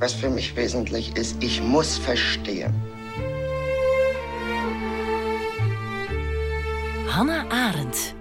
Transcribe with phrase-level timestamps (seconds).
[0.00, 2.72] Was für mich wesentlich ist, ich muss verstehen.
[7.06, 8.14] Hannah Arendt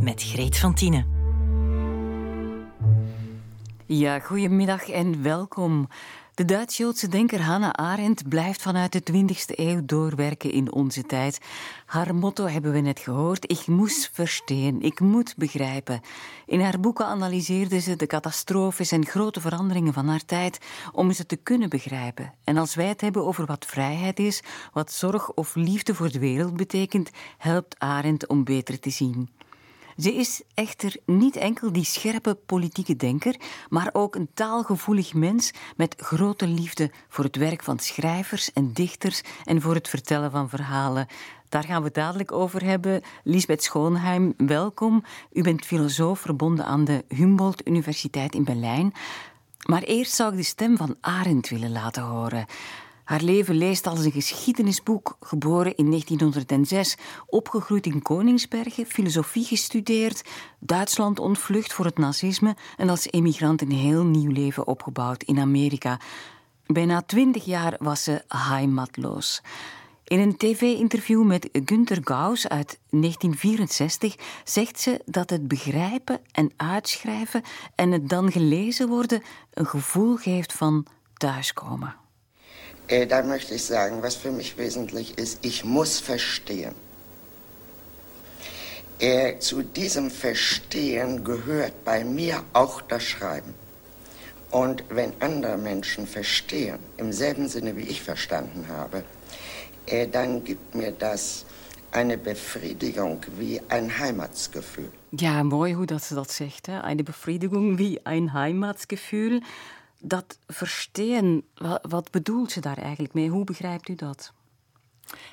[0.00, 1.04] met Greet van Tienen.
[3.86, 5.88] Ja, goedemiddag en welkom.
[6.38, 11.38] De Duits-Joodse denker Hannah Arendt blijft vanuit de 20e eeuw doorwerken in onze tijd.
[11.86, 16.00] Haar motto hebben we net gehoord: Ik moest verstaan, ik moet begrijpen.
[16.46, 20.58] In haar boeken analyseerde ze de catastrofes en grote veranderingen van haar tijd
[20.92, 22.34] om ze te kunnen begrijpen.
[22.44, 24.42] En als wij het hebben over wat vrijheid is,
[24.72, 29.37] wat zorg of liefde voor de wereld betekent, helpt Arendt om beter te zien.
[29.98, 33.36] Ze is echter niet enkel die scherpe politieke denker,
[33.68, 39.22] maar ook een taalgevoelig mens met grote liefde voor het werk van schrijvers en dichters
[39.44, 41.06] en voor het vertellen van verhalen.
[41.48, 43.02] Daar gaan we het dadelijk over hebben.
[43.24, 45.04] Lisbeth Schoonheim, welkom.
[45.32, 48.92] U bent filosoof verbonden aan de Humboldt Universiteit in Berlijn.
[49.66, 52.46] Maar eerst zou ik de stem van Arendt willen laten horen.
[53.08, 60.28] Haar leven leest als een geschiedenisboek, geboren in 1906, opgegroeid in Koningsbergen, filosofie gestudeerd,
[60.58, 66.00] Duitsland ontvlucht voor het nazisme en als emigrant een heel nieuw leven opgebouwd in Amerika.
[66.66, 69.42] Bijna twintig jaar was ze heimatloos.
[70.04, 77.42] In een tv-interview met Günter Gauss uit 1964 zegt ze dat het begrijpen en uitschrijven
[77.74, 82.06] en het dan gelezen worden een gevoel geeft van thuiskomen.
[82.88, 86.74] Äh, da möchte ich sagen, was für mich wesentlich ist, ich muss verstehen.
[88.98, 93.54] Äh, zu diesem Verstehen gehört bei mir auch das Schreiben.
[94.50, 99.04] Und wenn andere Menschen verstehen, im selben Sinne wie ich verstanden habe,
[99.86, 101.44] äh, dann gibt mir das
[101.92, 104.90] eine Befriedigung wie ein Heimatsgefühl.
[105.10, 106.66] Ja, mooi hoe dat ze dat zegt.
[106.66, 106.80] Hè?
[106.80, 109.40] Eine Befriedigung wie ein Heimatsgefühl.
[110.00, 111.48] Dat versteen,
[111.82, 113.28] wat bedoelt ze daar eigenlijk mee?
[113.28, 114.32] Hoe begrijpt u dat?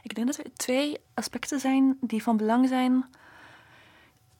[0.03, 3.05] Ik denk dat er twee aspecten zijn die van belang zijn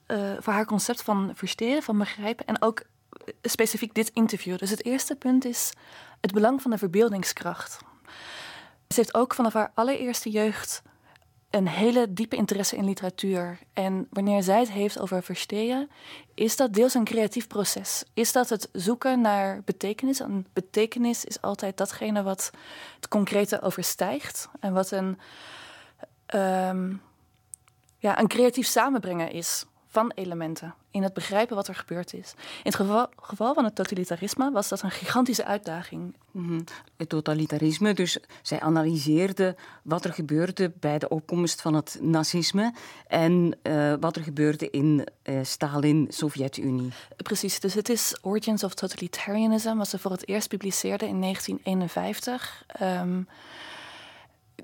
[0.06, 2.82] uh, voor haar concept van versteren, van begrijpen en ook
[3.42, 4.58] specifiek dit interview.
[4.58, 5.72] Dus het eerste punt is
[6.20, 7.78] het belang van de verbeeldingskracht.
[8.88, 10.82] Ze heeft ook vanaf haar allereerste jeugd
[11.50, 13.58] een hele diepe interesse in literatuur.
[13.72, 15.90] En wanneer zij het heeft over verstehen,
[16.34, 18.04] is dat deels een creatief proces.
[18.14, 20.20] Is dat het zoeken naar betekenis?
[20.20, 22.50] En betekenis is altijd datgene wat
[22.96, 24.48] het concrete overstijgt.
[24.60, 25.18] En wat een,
[26.34, 27.02] um,
[27.98, 32.32] ja, een creatief samenbrengen is van elementen in het begrijpen wat er gebeurd is.
[32.36, 36.14] In het geval, geval van het totalitarisme was dat een gigantische uitdaging.
[36.30, 36.60] Mhm.
[36.96, 42.74] Het totalitarisme, dus zij analyseerde wat er gebeurde bij de opkomst van het nazisme
[43.06, 46.92] en uh, wat er gebeurde in uh, Stalin, Sovjet-Unie.
[47.16, 52.64] Precies, dus het is Origins of Totalitarianism, wat ze voor het eerst publiceerde in 1951.
[52.80, 53.22] Um, ehm,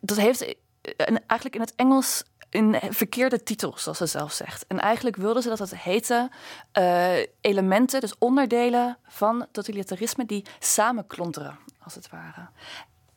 [0.01, 0.43] dat heeft
[0.83, 4.67] eh, eigenlijk in het Engels een verkeerde titel, zoals ze zelf zegt.
[4.67, 6.31] En eigenlijk wilden ze dat het heette
[6.79, 12.49] uh, elementen, dus onderdelen van totalitarisme die samenklonteren, als het ware.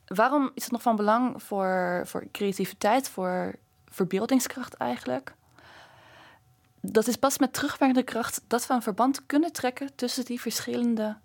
[0.06, 3.56] Waarom is het nog van belang voor, voor creativiteit, voor
[3.90, 5.34] verbeeldingskracht eigenlijk?
[6.82, 11.18] Dat is pas met terugwerkende kracht dat we een verband kunnen trekken tussen die verschillende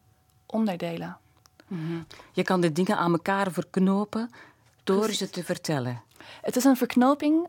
[0.47, 1.19] onderdelen.
[1.67, 2.03] Mhm.
[2.33, 4.31] Je kan de dingen aan elkaar verknopen
[4.85, 6.03] door ze te vertellen.
[6.43, 7.49] Het is een verknoping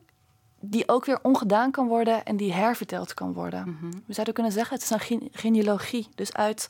[0.62, 3.70] die ook weer ongedaan kan worden en die herverteld kan worden.
[3.70, 3.92] Mhm.
[4.06, 6.10] We zouden kunnen zeggen, het is een genealogie.
[6.16, 6.70] Dus uit,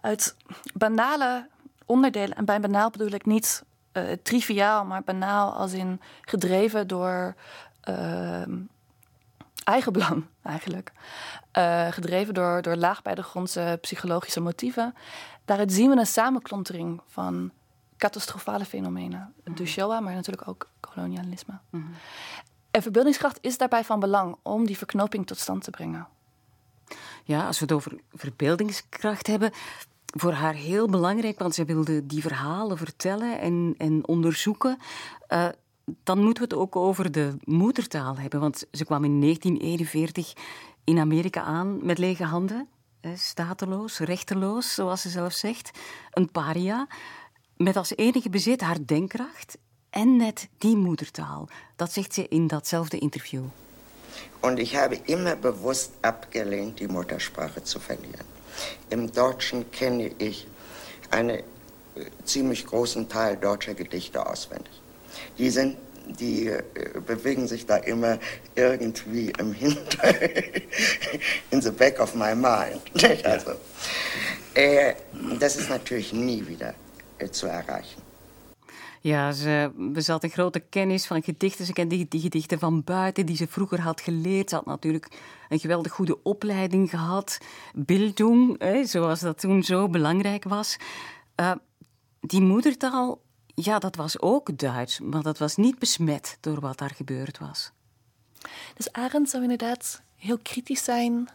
[0.00, 0.36] uit
[0.74, 1.48] banale
[1.86, 7.34] onderdelen, en bij banaal bedoel ik niet uh, triviaal, maar banaal als in gedreven door
[7.88, 8.42] uh,
[9.64, 10.92] eigenbelang eigenlijk.
[11.58, 14.94] Uh, gedreven door, door laag bij de grondse psychologische motieven.
[15.44, 17.50] Daaruit zien we een samenklontering van
[17.96, 19.34] catastrofale fenomenen.
[19.44, 21.58] Mm De Shoah, maar natuurlijk ook kolonialisme.
[21.70, 21.94] Mm
[22.74, 26.08] en verbeeldingskracht is daarbij van belang om die verknoping tot stand te brengen.
[27.24, 29.50] Ja, als we het over verbeeldingskracht hebben,
[30.06, 34.78] voor haar heel belangrijk, want ze wilde die verhalen vertellen en, en onderzoeken.
[35.28, 35.48] Uh,
[36.02, 40.32] dan moeten we het ook over de moedertaal hebben, want ze kwam in 1941
[40.84, 42.68] in Amerika aan met lege handen,
[43.14, 45.70] stateloos, rechteloos, zoals ze zelf zegt,
[46.10, 46.86] een paria,
[47.56, 49.58] met als enige bezit haar denkkracht
[49.94, 51.48] en net die Muttertaal.
[51.76, 53.42] Dat zegt ze in datzelfde Interview.
[54.40, 58.26] Und ich habe immer bewusst abgelehnt, die Muttersprache zu verlieren.
[58.88, 60.46] Im Deutschen kenne ich
[61.10, 61.42] einen äh,
[62.24, 64.72] ziemlich großen Teil deutscher Gedichte auswendig.
[65.38, 65.76] Die sind
[66.06, 66.62] die äh,
[67.06, 68.18] bewegen sich da immer
[68.54, 70.14] irgendwie im Hinter,
[71.50, 72.80] in the back of my mind.
[73.24, 73.52] Also,
[74.54, 74.94] äh,
[75.40, 76.74] das ist natürlich nie wieder
[77.18, 78.03] äh, zu erreichen.
[79.04, 81.66] Ja, ze bezat een grote kennis van gedichten.
[81.66, 84.48] Ze kende die gedichten van buiten, die ze vroeger had geleerd.
[84.48, 85.08] Ze had natuurlijk
[85.48, 87.38] een geweldig goede opleiding gehad.
[87.74, 90.76] Bildung, zoals dat toen zo belangrijk was.
[91.40, 91.52] Uh,
[92.20, 93.22] die moedertaal,
[93.54, 95.00] ja, dat was ook Duits.
[95.00, 97.72] Maar dat was niet besmet door wat daar gebeurd was.
[98.74, 101.28] Dus Arendt zou inderdaad heel kritisch zijn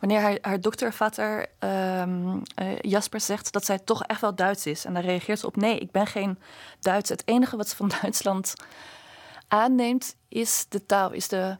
[0.00, 4.84] wanneer haar, haar doktervatter um, uh, Jasper zegt dat zij toch echt wel Duits is.
[4.84, 6.38] En dan reageert ze op: nee, ik ben geen
[6.80, 7.08] Duits.
[7.08, 8.54] Het enige wat ze van Duitsland
[9.48, 11.56] aanneemt is de taal, is de,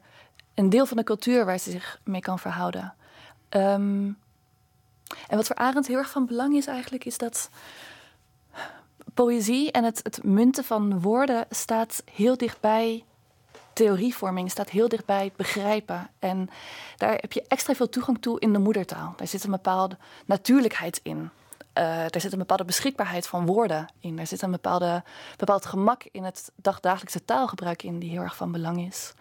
[0.54, 2.94] een deel van de cultuur waar ze zich mee kan verhouden.
[3.50, 4.18] Um,
[5.28, 7.50] en wat voor Arendt heel erg van belang is eigenlijk, is dat
[9.14, 13.04] poëzie en het, het munten van woorden staat heel dichtbij
[13.80, 16.10] theorievorming staat heel dichtbij begrijpen.
[16.18, 16.48] En
[16.96, 19.12] daar heb je extra veel toegang toe in de moedertaal.
[19.16, 19.96] Daar zit een bepaalde
[20.26, 21.16] natuurlijkheid in.
[21.18, 24.16] Uh, daar zit een bepaalde beschikbaarheid van woorden in.
[24.16, 25.02] Daar zit een bepaalde,
[25.36, 29.12] bepaald gemak in het dagdagelijkse taalgebruik in, die heel erg van belang is.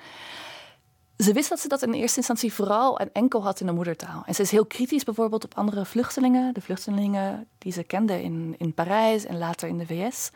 [1.18, 4.24] Ze wist dat ze dat in eerste instantie vooral en enkel had in de moedertaal.
[4.26, 6.54] En ze is heel kritisch bijvoorbeeld op andere vluchtelingen.
[6.54, 10.32] De vluchtelingen die ze kende in, in Parijs en later in de VS.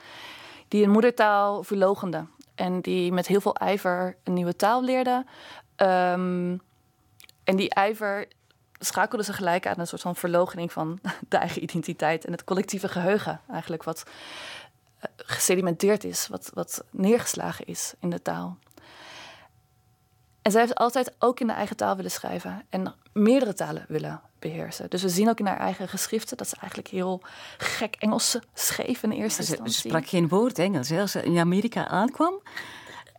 [0.68, 2.30] Die een moedertaal verlogenden.
[2.56, 5.28] En die met heel veel ijver een nieuwe taal leerden.
[5.78, 6.62] Um,
[7.44, 8.28] en die ijver
[8.80, 12.88] schakelde ze gelijk aan een soort van verlogening van de eigen identiteit en het collectieve
[12.88, 14.04] geheugen, eigenlijk, wat
[15.00, 18.58] eh, gesedimenteerd is, wat, wat neergeslagen is in de taal.
[20.44, 24.22] En zij heeft altijd ook in de eigen taal willen schrijven en meerdere talen willen
[24.40, 24.90] beheersen.
[24.90, 27.22] Dus we zien ook in haar eigen geschriften dat ze eigenlijk heel
[27.58, 29.74] gek Engels schreef in eerste instantie.
[29.74, 30.92] Ze sprak geen woord Engels.
[30.92, 32.42] Als ze in Amerika aankwam,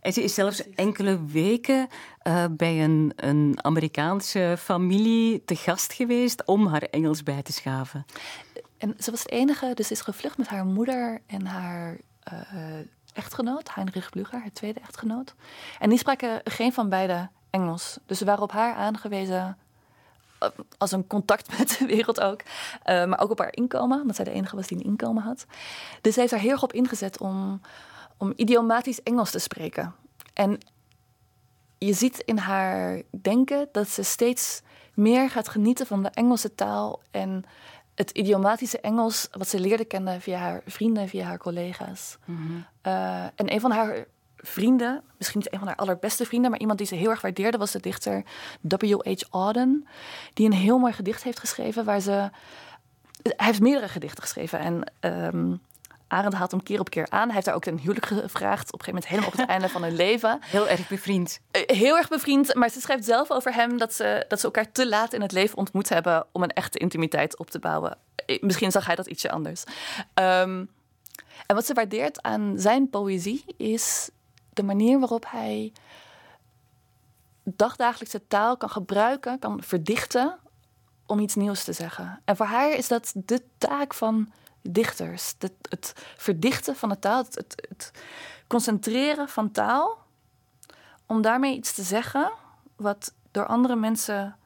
[0.00, 1.88] en ze is zelfs enkele weken
[2.22, 8.04] uh, bij een, een Amerikaanse familie te gast geweest om haar Engels bij te schaven.
[8.78, 11.98] En ze was de enige, dus ze is gevlucht met haar moeder en haar
[12.32, 12.40] uh,
[13.14, 15.34] echtgenoot, Heinrich Blücher, haar tweede echtgenoot.
[15.78, 17.98] En die spraken geen van beide Engels.
[18.06, 19.56] Dus ze waren op haar aangewezen
[20.38, 22.42] eh, als een contact met de wereld ook.
[22.42, 25.46] Uh, maar ook op haar inkomen, omdat zij de enige was die een inkomen had.
[26.00, 27.60] Dus ze heeft er heel erg op ingezet om,
[28.16, 29.94] om idiomatisch Engels te spreken.
[30.32, 30.58] En
[31.78, 34.62] je ziet in haar denken dat ze steeds
[34.94, 37.44] meer gaat genieten van de Engelse taal en
[37.94, 42.18] het idiomatische Engels wat ze leerde kennen via haar vrienden, via haar collega's.
[42.24, 44.04] Mm uh, en een van haar
[44.36, 47.58] vrienden, misschien niet een van haar allerbeste vrienden, maar iemand die ze heel erg waardeerde,
[47.58, 48.24] was de dichter
[48.60, 49.22] W.H.
[49.30, 49.86] Auden,
[50.32, 52.30] die een heel mooi gedicht heeft geschreven waar ze.
[53.22, 54.92] Hij heeft meerdere gedichten geschreven en
[55.34, 55.60] um,
[56.14, 57.24] Arend haalt hem keer op keer aan.
[57.24, 58.72] Hij heeft daar ook een huwelijk gevraagd.
[58.72, 60.38] Op een gegeven moment helemaal op het einde van hun leven.
[60.56, 61.40] Heel erg bevriend.
[61.50, 62.54] Eh, heel erg bevriend.
[62.54, 65.32] Maar ze schrijft zelf over hem dat ze, dat ze elkaar te laat in het
[65.32, 67.96] leven ontmoet hebben om een echte intimiteit op te bouwen.
[68.26, 69.64] Eh, misschien zag hij dat ietsje anders.
[70.14, 70.70] Um,
[71.46, 74.10] en wat ze waardeert aan zijn poëzie is
[74.52, 75.72] de manier waarop hij
[77.44, 80.38] dagdagelijkse taal kan gebruiken, kan verdichten
[81.06, 82.20] om iets nieuws te zeggen.
[82.24, 84.32] En voor haar is dat de taak van
[84.70, 85.34] dichters.
[85.38, 87.90] Het, het verdichten van de taal, het, het, het,
[88.46, 89.98] concentreren van taal,
[91.06, 92.32] om daarmee iets te zeggen
[92.76, 94.36] wat door andere mensen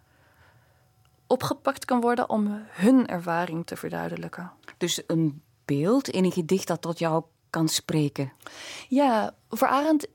[1.26, 4.50] opgepakt kan worden om hun ervaring te verduidelijken.
[4.76, 8.32] Dus een beeld in een gedicht dat tot jou kan spreken.
[8.88, 10.08] Ja, voor Arendt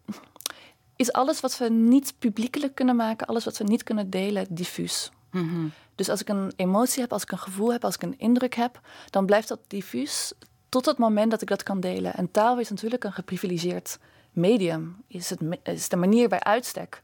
[0.95, 5.12] is alles wat we niet publiekelijk kunnen maken, alles wat we niet kunnen delen, diffuus.
[5.31, 8.19] Mm Dus als ik een emotie heb, als ik een gevoel heb, als ik een
[8.19, 10.33] indruk heb, dan blijft dat diffuus
[10.69, 12.13] tot het moment dat ik dat kan delen.
[12.13, 14.00] En taal is natuurlijk een geprivilegeerd
[14.31, 17.01] medium, is, het, is de manier bij uitstek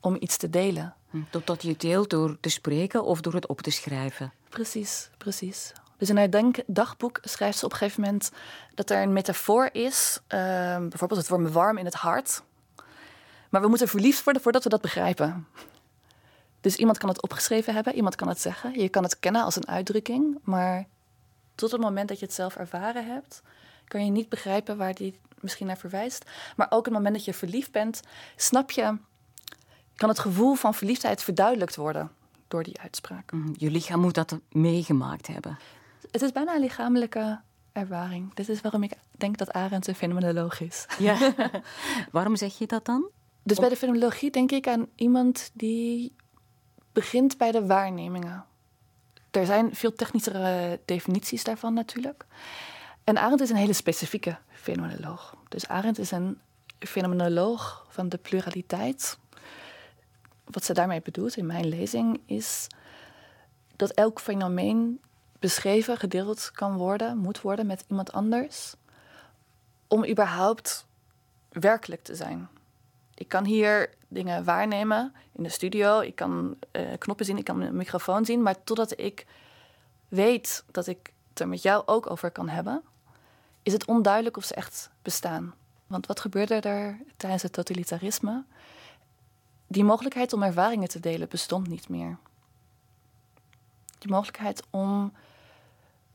[0.00, 0.94] om iets te delen.
[1.10, 4.32] Hm, totdat je het deelt door te spreken of door het op te schrijven.
[4.48, 5.72] Precies, precies.
[5.96, 8.30] Dus in haar denk dagboek schrijft ze op een gegeven moment
[8.74, 10.20] dat er een metafoor is.
[10.22, 10.38] Uh,
[10.78, 12.42] bijvoorbeeld, het wordt me warm in het hart.
[13.48, 15.46] Maar we moeten verliefd worden voordat we dat begrijpen.
[16.60, 18.80] Dus iemand kan het opgeschreven hebben, iemand kan het zeggen.
[18.80, 20.38] Je kan het kennen als een uitdrukking.
[20.42, 20.86] Maar
[21.54, 23.42] tot het moment dat je het zelf ervaren hebt,
[23.84, 26.24] kan je niet begrijpen waar die misschien naar verwijst.
[26.56, 28.00] Maar ook het moment dat je verliefd bent,
[28.36, 28.96] snap je,
[29.96, 32.10] kan het gevoel van verliefdheid verduidelijkt worden
[32.48, 33.32] door die uitspraak.
[33.32, 35.58] Mhm, je lichaam moet dat meegemaakt hebben.
[36.10, 37.40] Het is bijna een lichamelijke
[37.72, 38.34] ervaring.
[38.34, 40.86] Dit is waarom ik denk dat Arendt een fenomenoloog is.
[40.98, 41.34] Ja.
[42.12, 43.08] waarom zeg je dat dan?
[43.42, 46.14] Dus bij de fenomenologie denk ik aan iemand die
[46.98, 48.44] begint bij de waarnemingen.
[49.30, 52.26] Er zijn veel technischere definities daarvan natuurlijk.
[53.04, 55.36] En Arendt is een hele specifieke fenomenoloog.
[55.48, 56.38] Dus Arendt is een
[56.78, 59.18] fenomenoloog van de pluraliteit.
[60.44, 62.66] Wat ze daarmee bedoelt in mijn lezing is
[63.76, 65.00] dat elk fenomeen
[65.38, 68.74] beschreven, gedeeld kan worden, moet worden met iemand anders,
[69.88, 70.86] om überhaupt
[71.48, 72.48] werkelijk te zijn.
[73.18, 77.60] Ik kan hier dingen waarnemen in de studio, ik kan uh, knoppen zien, ik kan
[77.60, 79.26] een microfoon zien, maar totdat ik
[80.08, 82.82] weet dat ik het er met jou ook over kan hebben,
[83.62, 85.54] is het onduidelijk of ze echt bestaan.
[85.86, 88.44] Want wat gebeurde er tijdens het totalitarisme?
[89.66, 92.18] Die mogelijkheid om ervaringen te delen bestond niet meer.
[93.98, 95.12] Die mogelijkheid om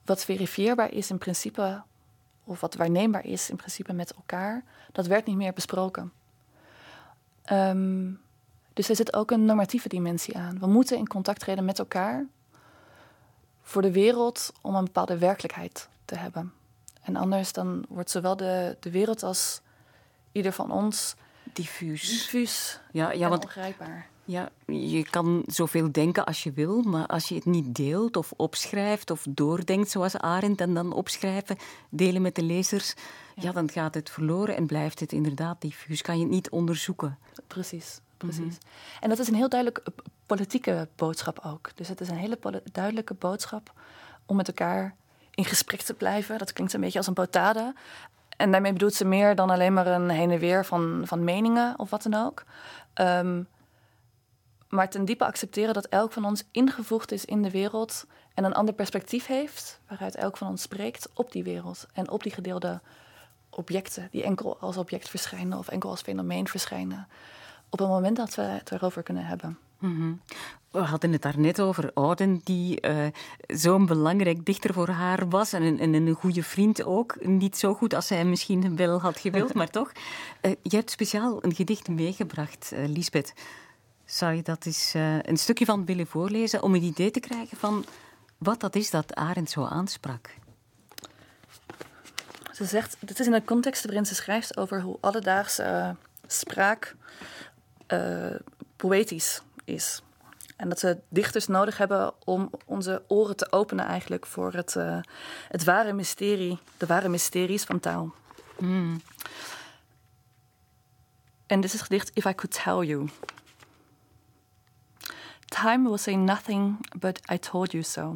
[0.05, 1.83] wat verifieerbaar is in principe,
[2.43, 6.11] of wat waarneembaar is in principe met elkaar, dat werd niet meer besproken.
[7.51, 8.21] Um,
[8.73, 10.59] dus er zit ook een normatieve dimensie aan.
[10.59, 12.25] We moeten in contact treden met elkaar
[13.61, 16.53] voor de wereld om een bepaalde werkelijkheid te hebben.
[17.01, 19.61] En anders dan wordt zowel de, de wereld als
[20.31, 21.15] ieder van ons
[21.53, 24.07] diffuus, diffuus ja, ja, want, ongrijpbaar.
[24.25, 28.33] Ja, je kan zoveel denken als je wil, maar als je het niet deelt of
[28.35, 31.57] opschrijft of doordenkt zoals Arendt en dan opschrijven,
[31.89, 32.93] delen met de lezers,
[33.35, 33.51] ja.
[33.51, 36.01] dan gaat het verloren en blijft het inderdaad diffuus.
[36.01, 37.17] Kan je het niet onderzoeken.
[37.47, 38.57] Precies, precies.
[38.57, 38.99] Mhm.
[38.99, 39.91] En dat is een heel duidelijke
[40.25, 41.71] politieke boodschap ook.
[41.75, 42.37] Dus het is een hele
[42.71, 43.73] duidelijke boodschap
[44.25, 44.95] om met elkaar
[45.31, 46.37] in gesprek te blijven.
[46.37, 47.73] Dat klinkt een beetje als een potade.
[48.37, 51.79] En daarmee bedoelt ze meer dan alleen maar een heen en weer van, van meningen
[51.79, 52.43] of wat dan ook.
[53.01, 53.47] Um,
[54.73, 58.53] maar ten diepe accepteren dat elk van ons ingevoegd is in de wereld en een
[58.53, 62.81] ander perspectief heeft, waaruit elk van ons spreekt op die wereld en op die gedeelde
[63.55, 67.07] objecten, die enkel als object verschijnen of enkel als fenomeen verschijnen,
[67.69, 69.57] op het moment dat we het erover kunnen hebben.
[69.79, 70.13] Mhm.
[70.71, 73.05] We hadden het daar net over Auden, die uh,
[73.47, 77.25] zo'n belangrijk dichter voor haar was en een, en een goede vriend ook.
[77.25, 79.91] Niet zo goed als zij misschien wel had gewild, maar toch.
[80.41, 83.33] Uh, je hebt speciaal een gedicht meegebracht, uh, Lisbeth.
[84.05, 87.85] Zou je dat eens een stukje van willen voorlezen om een idee te krijgen van
[88.37, 90.35] wat dat is dat Arendt zo aansprak?
[92.53, 95.95] Ze zegt, dit is in een context waarin ze schrijft over hoe alledaagse
[96.27, 96.95] spraak
[98.75, 100.01] poëtisch is.
[100.55, 104.99] En dat ze dichters nodig hebben om onze oren te openen eigenlijk voor het, uh,
[105.47, 108.13] het ware mysterie, de ware mysteries van taal.
[108.59, 109.01] Mm.
[111.47, 113.09] En dit is het gedicht If I Could Tell You.
[115.45, 118.15] Time will say nothing but I told you so.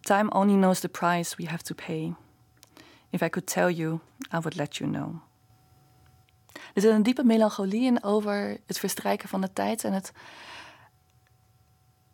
[0.00, 2.14] Time only knows the price we have to pay.
[3.10, 4.00] If I could tell you,
[4.32, 5.14] I would let you know.
[6.74, 10.12] Er zit een diepe melancholie in over het verstrijken van de tijd en het,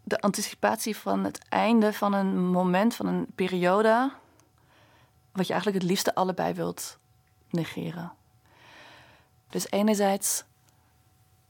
[0.03, 4.13] de anticipatie van het einde van een moment, van een periode,
[5.33, 6.99] wat je eigenlijk het liefste allebei wilt
[7.51, 8.13] negeren.
[9.49, 10.45] Dus enerzijds,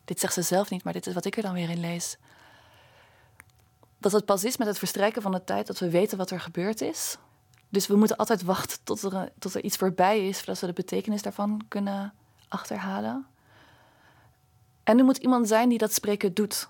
[0.05, 2.17] dit zegt ze zelf niet, maar dit is wat ik er dan weer in lees.
[3.99, 6.41] Dat het pas is met het verstrijken van de tijd dat we weten wat er
[6.41, 7.19] gebeurd is.
[7.75, 10.73] Dus we moeten altijd wachten tot er, tot er iets voorbij is, voordat we de
[10.73, 12.14] betekenis daarvan kunnen
[12.49, 13.26] achterhalen.
[14.85, 16.69] En er moet iemand zijn die dat spreken doet.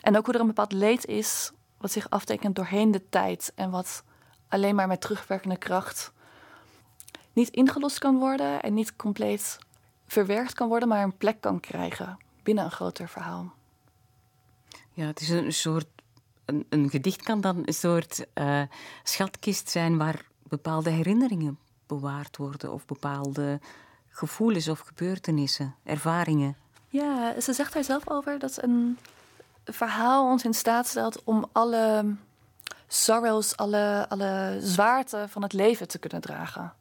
[0.00, 3.70] En ook hoe er een bepaald leed is, wat zich aftekent doorheen de tijd en
[3.70, 4.02] wat
[4.48, 6.12] alleen maar met terugwerkende kracht
[7.32, 9.58] niet ingelost kan worden en niet compleet
[10.06, 13.52] verwerkt kan worden, maar een plek kan krijgen binnen een groter verhaal.
[14.92, 15.86] Ja, het is een soort.
[16.46, 18.62] Een, een gedicht kan dan een soort uh,
[19.02, 23.60] schatkist zijn waar bepaalde herinneringen bewaard worden of bepaalde
[24.08, 26.56] gevoelens of gebeurtenissen, ervaringen.
[26.88, 28.98] Ja, ze zegt daar zelf over dat een
[29.64, 32.14] verhaal ons in staat stelt om alle
[32.86, 36.72] sorrows, alle, alle zwaarte van het leven te kunnen dragen.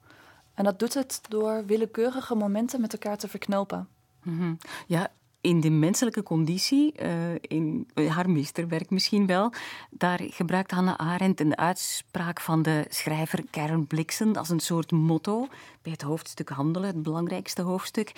[0.53, 3.87] En dat doet het door willekeurige momenten met elkaar te verknopen.
[4.23, 4.57] Mm
[4.87, 5.11] Ja,
[5.45, 7.09] in de menselijke conditie, uh,
[7.41, 9.53] in haar meesterwerk misschien wel,
[9.89, 15.47] daar gebruikt Hannah Arendt een uitspraak van de schrijver Karen Blixen als een soort motto
[15.81, 18.11] bij het hoofdstuk Handelen, het belangrijkste hoofdstuk.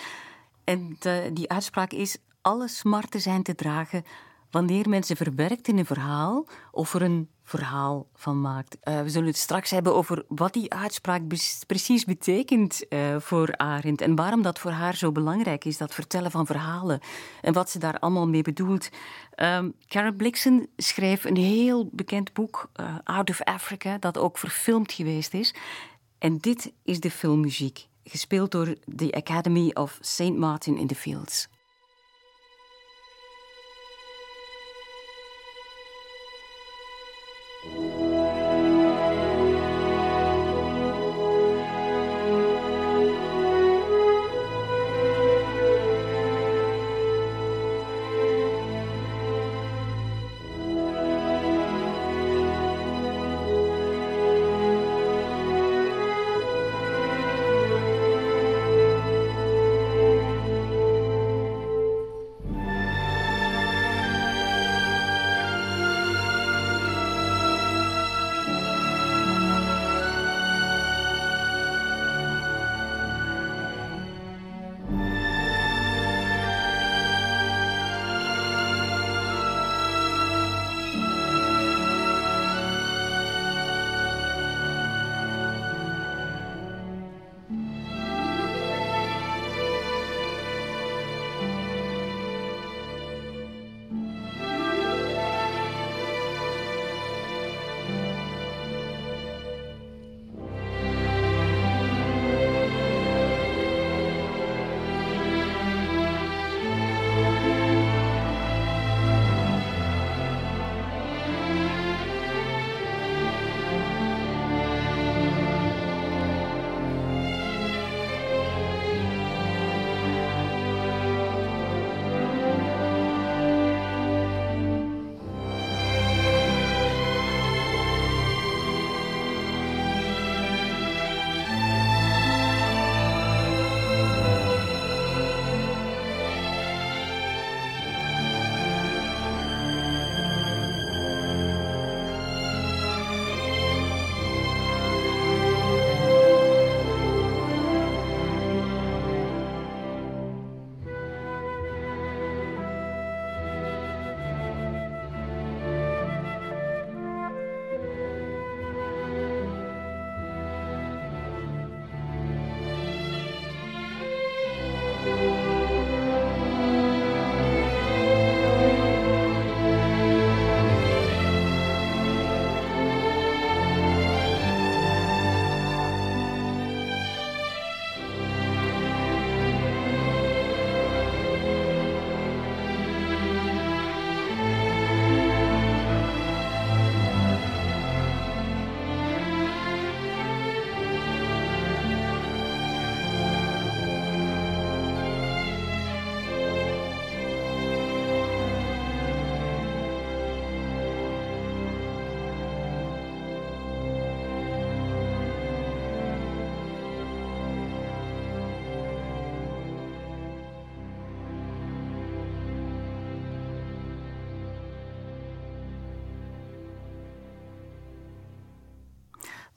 [0.63, 0.97] En
[1.33, 4.03] die uitspraak is: alle smarten zijn te dragen
[4.51, 8.77] wanneer men ze verwerkt in een verhaal of er een verhaal van maakt.
[8.83, 11.21] Uh, we zullen het straks hebben over wat die uitspraak
[11.67, 16.31] precies betekent uh, voor Arendt en waarom dat voor haar zo belangrijk is, dat vertellen
[16.31, 16.99] van verhalen
[17.41, 18.89] en wat ze daar allemaal mee bedoelt.
[19.35, 24.91] Um, Karen Blixen schreef een heel bekend boek, uh, Out of Africa, dat ook verfilmd
[24.91, 25.55] geweest is.
[26.17, 30.35] En dit is de filmmuziek, gespeeld door de Academy of St.
[30.35, 31.47] Martin in the Fields.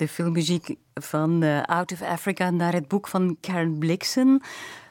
[0.01, 4.43] De filmmuziek van uh, Out of Africa naar het boek van Karen Blixen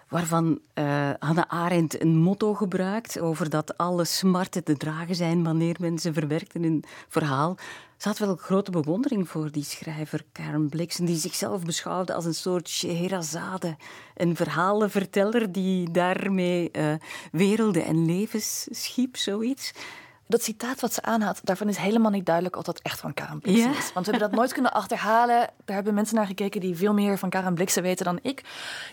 [0.07, 5.75] waarvan uh, Hannah Arendt een motto gebruikt over dat alle smarten te dragen zijn wanneer
[5.79, 7.57] mensen verwerkt in een verhaal.
[7.97, 12.69] Ze wel grote bewondering voor die schrijver Karen Blixen, die zichzelf beschouwde als een soort
[12.69, 13.77] Scheherazade,
[14.15, 16.93] een verhalenverteller die daarmee uh,
[17.31, 19.71] werelden en levens schiep, zoiets
[20.29, 23.39] dat citaat wat ze aanhaalt, daarvan is helemaal niet duidelijk of dat echt van Karen
[23.39, 23.93] Blixen is.
[23.93, 25.49] Want we hebben dat nooit kunnen achterhalen.
[25.65, 28.43] Daar hebben mensen naar gekeken die veel meer van Karen Blixen weten dan ik.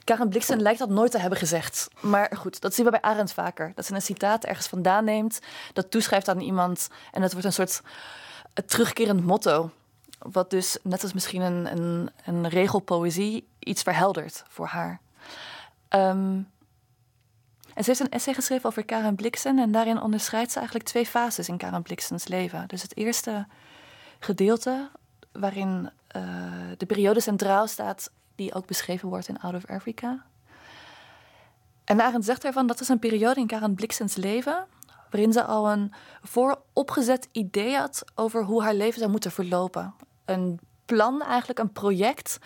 [0.05, 1.88] Karen Blixen lijkt dat nooit te hebben gezegd.
[2.01, 3.72] Maar goed, dat zien we bij Arendt vaker.
[3.75, 5.38] Dat ze een citaat ergens vandaan neemt,
[5.72, 7.83] dat toeschrijft aan iemand en dat wordt een soort
[8.66, 9.70] terugkerend motto.
[10.18, 15.01] Wat dus, net als misschien een, een, een regel poëzie, iets verheldert voor haar.
[15.90, 16.49] Um,
[17.77, 19.59] en ze heeft een essay geschreven over Karen Blixen.
[19.59, 22.69] En daarin onderscheidt ze eigenlijk twee fases in Karen Blixens leven.
[22.69, 23.47] Dus het eerste
[24.19, 24.91] gedeelte,
[25.33, 26.23] waarin uh,
[26.77, 30.25] de periode centraal staat, die ook beschreven wordt in Out of Africa.
[31.85, 34.67] En Arend zegt ervan dat is een periode in Karen Blixens leven.
[35.11, 39.95] waarin ze al een vooropgezet idee had over hoe haar leven zou moeten verlopen.
[40.25, 42.39] Een plan, eigenlijk een project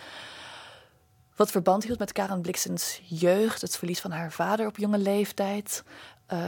[1.41, 5.83] wat verband hield met Karen Blixens jeugd, het verlies van haar vader op jonge leeftijd,
[6.33, 6.39] uh,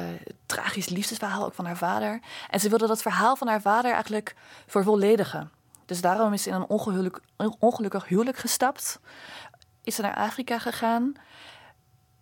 [0.45, 2.19] tragisch liefdesverhaal ook van haar vader.
[2.49, 4.36] En ze wilde dat verhaal van haar vader eigenlijk
[4.67, 5.51] vervolledigen.
[5.86, 7.19] Dus daarom is ze in een ongeluk,
[7.60, 8.99] ongelukkig huwelijk gestapt.
[9.84, 11.13] Is ze naar Afrika gegaan.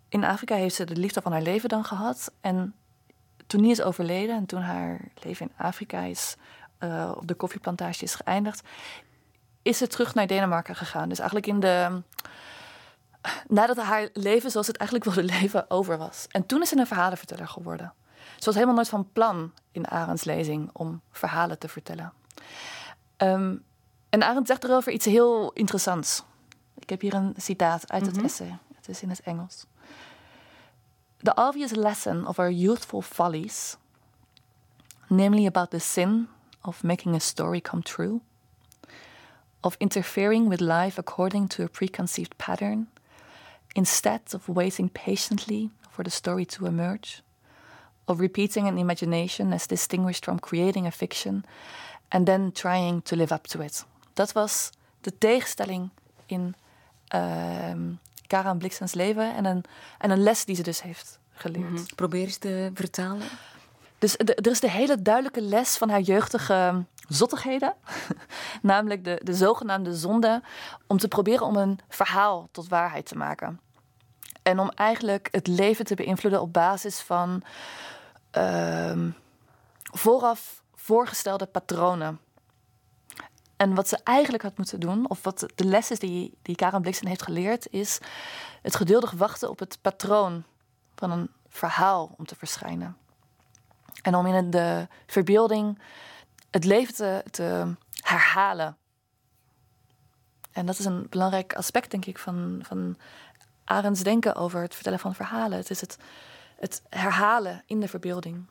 [0.09, 2.31] In Afrika heeft ze de liefde van haar leven dan gehad.
[2.41, 2.75] En
[3.47, 6.35] toen die is overleden en toen haar leven in Afrika is,
[6.79, 8.61] uh, op de koffieplantage is geëindigd,
[9.61, 11.09] is ze terug naar Denemarken gegaan.
[11.09, 12.01] Dus eigenlijk in de
[13.47, 16.25] nadat haar leven zoals het eigenlijk wilde leven over was.
[16.29, 17.93] En toen is ze een verhalenverteller geworden.
[18.37, 22.13] Ze was helemaal nooit van plan in Arends lezing om verhalen te vertellen.
[23.17, 23.63] Um,
[24.09, 26.23] en Arendt zegt erover iets heel interessants.
[26.79, 28.27] Ik heb hier een citaat uit het mm -hmm.
[28.27, 28.57] essay.
[28.75, 29.65] Het is in het Engels.
[31.17, 33.77] The obvious lesson of our youthful follies,
[35.07, 36.27] namely about the sin
[36.61, 38.19] of making a story come true,
[39.59, 42.89] of interfering with life according to a preconceived pattern,
[43.73, 47.21] instead of waiting patiently for the story to emerge,
[48.05, 51.43] of repeating an imagination as distinguished from creating a fiction,
[52.07, 53.85] and then trying to live up to it.
[54.13, 54.69] Dat was
[55.01, 55.89] de tegenstelling
[56.25, 56.55] in
[57.15, 57.73] uh,
[58.27, 59.63] Karen Blixens leven en een,
[59.97, 61.69] en een les die ze dus heeft geleerd.
[61.69, 61.85] Mm -hmm.
[61.95, 63.27] Probeer eens te vertalen.
[63.99, 67.73] Dus er is de hele duidelijke les van haar jeugdige zottigheden,
[68.61, 70.41] namelijk de, de zogenaamde zonde,
[70.87, 73.59] om te proberen om een verhaal tot waarheid te maken.
[74.43, 77.43] En om eigenlijk het leven te beïnvloeden op basis van
[78.37, 79.07] uh,
[79.83, 82.19] vooraf voorgestelde patronen.
[83.55, 86.81] En wat ze eigenlijk had moeten doen, of wat de les is die, die Karen
[86.81, 87.99] Blixen heeft geleerd, is
[88.61, 90.43] het geduldig wachten op het patroon
[90.95, 92.97] van een verhaal om te verschijnen.
[94.01, 95.79] En om in de verbeelding
[96.51, 98.77] het leven te, te herhalen.
[100.51, 102.97] En dat is een belangrijk aspect, denk ik, van, van
[103.63, 105.57] Arends denken over het vertellen van verhalen.
[105.57, 105.97] Het is het,
[106.55, 108.45] het herhalen in de verbeelding.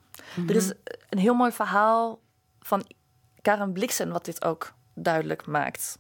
[0.49, 0.77] Er is mhm.
[1.09, 2.21] een heel mooi verhaal
[2.61, 2.87] van
[3.43, 5.99] Karen Blixen, wat dit ook duidelijk maakt.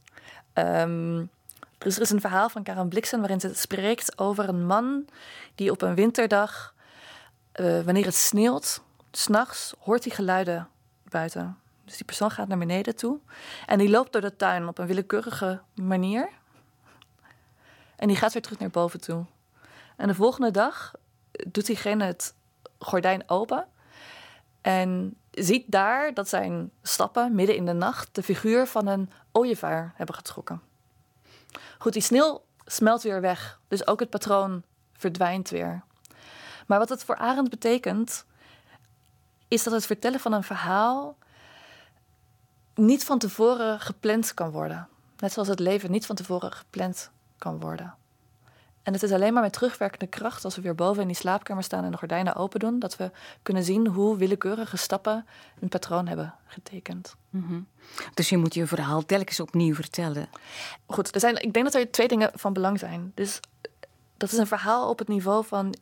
[0.55, 1.31] Um,
[1.79, 5.07] er is, er is een verhaal van Karen Blixen waarin ze spreekt over een man
[5.55, 6.75] die op een winterdag,
[7.55, 10.69] uh, wanneer het sneeuwt, s'nachts hoort hij geluiden
[11.03, 11.59] buiten.
[11.91, 13.19] Dus die persoon gaat naar beneden toe
[13.67, 16.29] en die loopt door de tuin op een willekeurige manier.
[17.97, 19.25] En die gaat weer terug naar boven toe.
[19.97, 20.95] En de volgende dag
[21.31, 22.35] doet diegene het
[22.79, 23.67] gordijn open
[24.61, 29.93] en ziet daar dat zijn stappen midden in de nacht de figuur van een ooievaar
[29.97, 30.61] hebben getrokken.
[31.79, 35.83] Goed, die sneeuw smelt weer weg, dus ook het patroon verdwijnt weer.
[36.67, 38.25] Maar wat het voor Arend betekent,
[39.49, 41.17] is dat het vertellen van een verhaal
[42.87, 44.89] niet van tevoren gepland kan worden.
[45.19, 47.95] Net zoals het leven niet van tevoren gepland kan worden.
[48.83, 51.63] En het is alleen maar met terugwerkende kracht, als we weer boven in die slaapkamer
[51.63, 53.11] staan en de gordijnen open doen, dat we
[53.43, 55.27] kunnen zien hoe willekeurige stappen
[55.61, 57.15] een patroon hebben getekend.
[57.31, 57.67] Mm
[58.15, 60.29] Dus je moet je verhaal telkens opnieuw vertellen.
[60.87, 63.13] Goed, er zijn, ik denk dat er twee dingen van belang zijn.
[63.15, 63.41] Dus
[64.17, 65.75] dat is een verhaal op het niveau van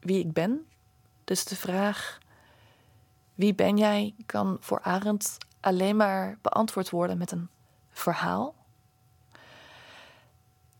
[0.00, 0.66] wie ik ben.
[1.24, 2.18] Dus de vraag
[3.34, 7.48] wie ben jij kan voor Arend alleen maar beantwoord worden met een
[7.90, 8.54] verhaal.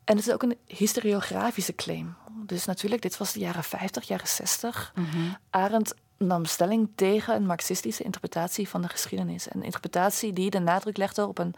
[0.05, 2.17] En het is ook een historiografische claim.
[2.47, 4.93] Dus natuurlijk, dit was de jaren 50, jaren 60.
[4.95, 9.47] Mm Arendt nam stelling tegen een marxistische interpretatie van de geschiedenis.
[9.55, 11.55] Een interpretatie die de nadruk legde op een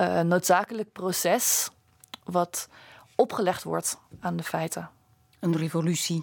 [0.00, 1.70] uh, noodzakelijk proces
[2.24, 2.68] wat
[3.14, 4.90] opgelegd wordt aan de feiten.
[5.40, 6.22] Een revolutie.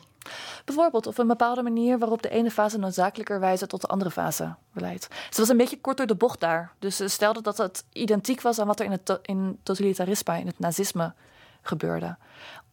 [0.66, 5.08] Bijvoorbeeld, of een bepaalde manier waarop de ene fase noodzakelijkerwijze tot de andere fase leidt.
[5.30, 6.72] Ze was een beetje kort door de bocht daar.
[6.80, 10.48] Dus ze stelde dat het identiek was aan wat er in het in totalitarisme, in
[10.48, 11.14] het nazisme,
[11.62, 12.16] gebeurde.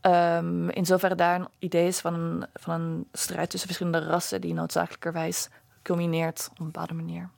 [0.02, 4.40] Um, in zoverre daar een idee is van een, van een strijd tussen verschillende rassen
[4.40, 5.48] die noodzakelijkerwijs
[5.82, 7.28] culmineert op een bepaalde manier.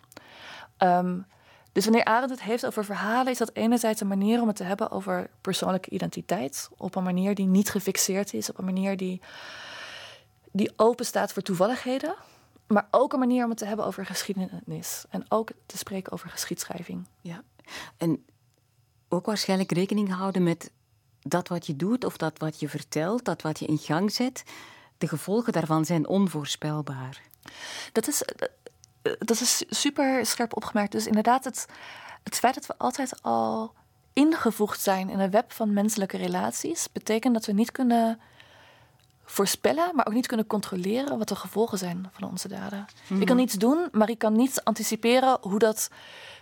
[0.78, 1.26] Um,
[1.72, 4.64] dus wanneer Arendt het heeft over verhalen, is dat enerzijds een manier om het te
[4.64, 6.68] hebben over persoonlijke identiteit.
[6.76, 9.20] Op een manier die niet gefixeerd is, op een manier die,
[10.52, 12.14] die open staat voor toevalligheden.
[12.66, 15.04] Maar ook een manier om het te hebben over geschiedenis.
[15.08, 17.06] En ook te spreken over geschiedschrijving.
[17.20, 17.42] Ja,
[17.96, 18.24] en
[19.08, 20.70] ook waarschijnlijk rekening houden met
[21.20, 24.42] dat wat je doet of dat wat je vertelt, dat wat je in gang zet.
[24.98, 27.22] De gevolgen daarvan zijn onvoorspelbaar.
[27.92, 28.22] Dat is,
[29.02, 30.92] dat is super scherp opgemerkt.
[30.92, 31.66] Dus inderdaad, het,
[32.22, 33.74] het feit dat we altijd al
[34.12, 38.20] ingevoegd zijn in een web van menselijke relaties, betekent dat we niet kunnen
[39.32, 42.86] voorspellen, maar ook niet kunnen controleren wat de gevolgen zijn van onze daden.
[43.02, 43.36] Ik kan mhm.
[43.36, 45.88] niets doen, maar ik kan niet anticiperen hoe dat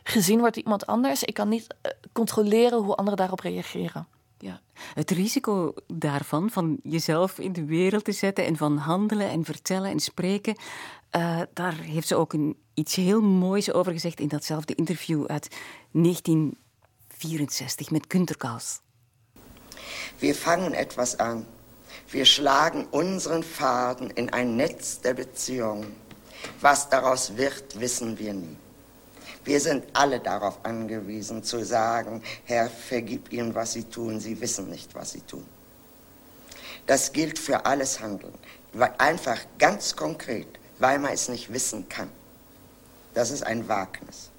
[0.03, 1.23] gezien wordt door iemand anders.
[1.23, 4.07] Ik kan niet eh, controleren hoe anderen daarop reageren.
[4.39, 4.61] Ja.
[4.95, 9.91] Het risico daarvan, van jezelf in de wereld te zetten en van handelen en vertellen
[9.91, 10.57] en spreken,
[11.17, 15.57] uh, daar heeft ze ook een, iets heel moois over gezegd in datzelfde interview uit
[15.93, 18.81] 1964 met Kunterkaus.
[20.19, 21.47] Wir fangen etwas an.
[22.11, 25.87] Wir schlagen unseren Faden in ein Netz der Beziehung.
[26.61, 28.57] Was daraus wird, wissen wir nie.
[29.45, 34.69] Wir sind alle darauf angewiesen zu sagen, Herr, vergib ihnen, was sie tun, sie wissen
[34.69, 35.47] nicht, was sie tun.
[36.87, 38.35] Das gilt für alles Handeln.
[38.99, 40.49] Einfach ganz konkret,
[40.81, 42.11] weil man es nicht wissen kann.
[43.15, 44.31] Das ist ein Wagnis.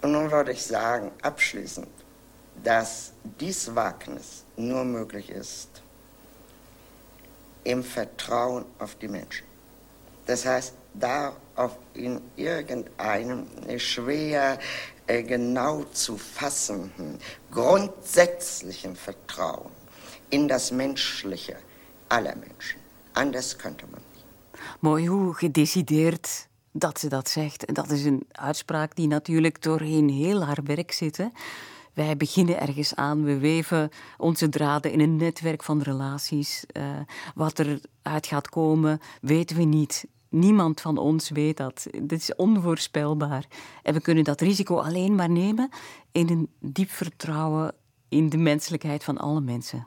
[0.00, 1.88] Und nun würde ich sagen, abschließend,
[2.62, 5.71] dass dies Wagnis nur möglich ist
[7.64, 9.46] im Vertrauen auf die Menschen.
[10.26, 13.46] Das heißt, da auf in irgendeinem
[13.78, 14.58] schwer
[15.06, 17.18] äh, genau zu fassenden,
[17.50, 19.70] grundsätzlichen Vertrauen
[20.30, 21.56] in das Menschliche
[22.08, 22.80] aller Menschen.
[23.14, 24.24] Anders könnte man nicht.
[24.80, 27.64] Mooi hoe gedecideerd dat ze dat zegt.
[27.64, 31.16] En dat is een uitspraak die natuurlijk doorheen heel haar werk zit.
[31.16, 31.26] Hè?
[31.92, 36.64] Wij beginnen ergens aan, we weven onze draden in een netwerk van relaties.
[36.72, 37.00] Uh,
[37.34, 40.06] wat eruit gaat komen, weten we niet.
[40.28, 41.86] Niemand van ons weet dat.
[41.90, 43.46] Dit is onvoorspelbaar.
[43.82, 45.70] En we kunnen dat risico alleen maar nemen
[46.12, 47.74] in een diep vertrouwen
[48.08, 49.86] in de menselijkheid van alle mensen.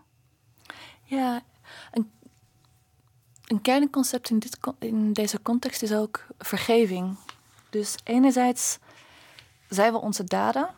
[1.04, 1.42] Ja,
[1.92, 2.12] een,
[3.46, 7.18] een kernconcept in, dit, in deze context is ook vergeving.
[7.70, 8.80] Dus enerzijds
[9.70, 10.70] zijn we onze daden.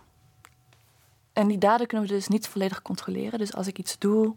[1.38, 3.40] En die daden kunnen we dus niet volledig controleren.
[3.40, 4.36] Dus als ik iets doe,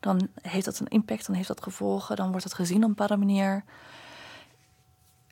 [0.00, 2.88] dan heeft dat een impact, dan heeft dat gevolgen, dan wordt het gezien op een
[2.88, 3.64] bepaalde manier.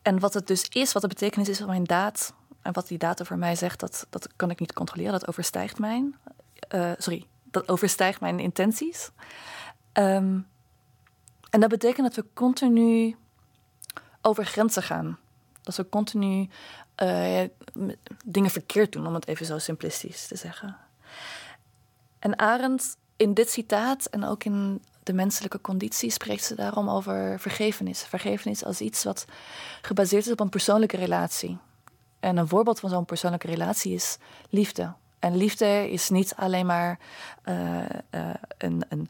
[0.02, 2.34] En wat het dus is, wat de betekenis is van mijn daad.
[2.62, 5.12] En wat die daad voor mij zegt, dat, dat kan ik niet controleren.
[5.12, 6.16] Dat overstijgt mijn.
[6.74, 9.10] Uh, sorry, dat overstijgt mijn intenties.
[9.92, 10.46] Um,
[11.50, 13.16] en dat betekent dat we continu
[14.20, 15.18] over grenzen gaan.
[15.62, 16.48] Dat we continu
[17.02, 17.42] uh,
[18.24, 20.76] dingen verkeerd doen, om het even zo simplistisch te zeggen.
[22.20, 27.40] En Arendt in dit citaat en ook in de menselijke conditie spreekt ze daarom over
[27.40, 28.02] vergevenis.
[28.02, 29.24] Vergevenis als iets wat
[29.82, 31.58] gebaseerd is op een persoonlijke relatie.
[32.20, 34.18] En een voorbeeld van zo'n persoonlijke relatie is
[34.50, 34.92] liefde.
[35.18, 36.98] En liefde is niet alleen maar
[37.44, 37.78] uh,
[38.10, 39.08] uh, een, een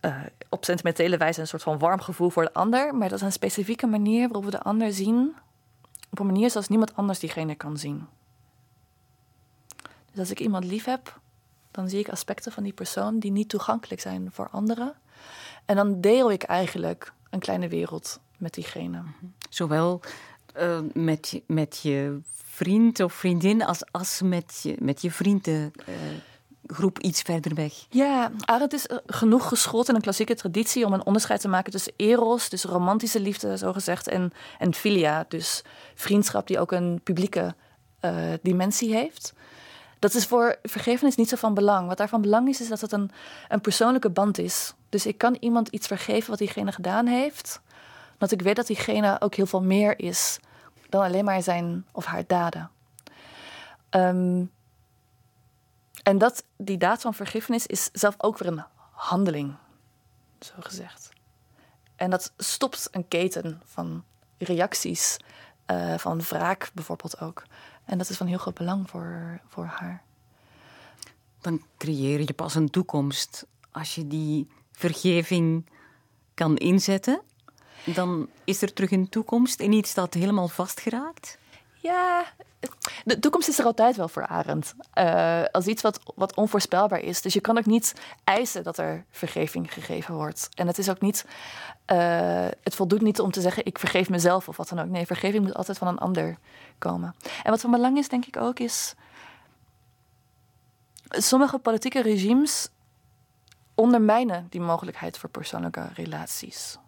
[0.00, 0.16] uh,
[0.48, 3.32] op sentimentele wijze een soort van warm gevoel voor de ander, maar dat is een
[3.32, 5.34] specifieke manier waarop we de ander zien,
[6.10, 8.06] op een manier zoals niemand anders diegene kan zien.
[10.10, 11.20] Dus als ik iemand lief heb,
[11.76, 14.94] dan zie ik aspecten van die persoon die niet toegankelijk zijn voor anderen.
[15.64, 19.02] En dan deel ik eigenlijk een kleine wereld met diegene.
[19.50, 20.00] Zowel
[20.58, 25.72] uh, met, je, met je vriend of vriendin als, als met, je, met je vrienden.
[25.88, 25.94] Uh,
[26.66, 27.86] groep iets verder weg.
[27.90, 31.72] Ja, Arendt is eh, genoeg geschoold in een klassieke traditie om een onderscheid te maken
[31.72, 35.62] tussen eros, dus romantische liefde, zo gezegd, en, en filia, dus
[35.94, 37.54] vriendschap die ook een publieke
[38.00, 39.34] uh, dimensie heeft.
[39.98, 41.88] Dat is voor vergevenis niet zo van belang.
[41.88, 43.10] Wat daarvan belang is, is dat het een,
[43.48, 44.74] een persoonlijke band is.
[44.88, 47.60] Dus ik kan iemand iets vergeven wat diegene gedaan heeft,
[48.18, 50.38] dat ik weet dat diegene ook heel veel meer is
[50.88, 52.70] dan alleen maar zijn of haar daden.
[53.90, 54.52] Um,
[56.02, 59.54] en dat, die daad van vergiffenis is zelf ook weer een handeling,
[60.40, 61.08] zo gezegd.
[61.96, 64.04] En dat stopt een keten van
[64.38, 65.16] reacties,
[65.70, 67.42] uh, van wraak bijvoorbeeld ook.
[67.86, 70.02] En dat is van heel groot belang voor, voor haar.
[71.40, 75.66] dan creëer je pas een toekomst als je die vergeving
[76.34, 77.22] kan inzetten.
[77.84, 81.38] Dan is er terug een toekomst in iets dat helemaal vastgeraakt.
[81.74, 82.24] Ja,
[83.04, 84.74] de toekomst is er altijd wel voor Arend.
[84.94, 87.22] Uh, als iets wat, wat onvoorspelbaar is.
[87.22, 90.48] Dus je kan ook niet eisen dat er vergeving gegeven wordt.
[90.54, 91.24] En het is ook niet.
[91.92, 94.88] Uh, het voldoet niet om te zeggen: ik vergeef mezelf of wat dan ook.
[94.88, 96.38] Nee, vergeving moet altijd van een ander
[96.78, 97.14] komen.
[97.42, 98.94] En wat van belang is, denk ik ook, is.
[101.08, 102.68] Sommige politieke regimes
[103.74, 106.78] ondermijnen die mogelijkheid voor persoonlijke relaties.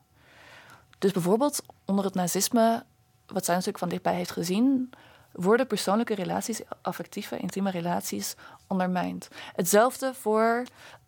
[0.99, 2.85] Dus bijvoorbeeld onder het nazisme,
[3.27, 4.91] wat zij natuurlijk van dichtbij heeft gezien,
[5.41, 8.35] worden persoonlijke relaties, affectieve, intieme relaties
[8.67, 9.29] ondermijnd.
[9.55, 10.63] Hetzelfde voor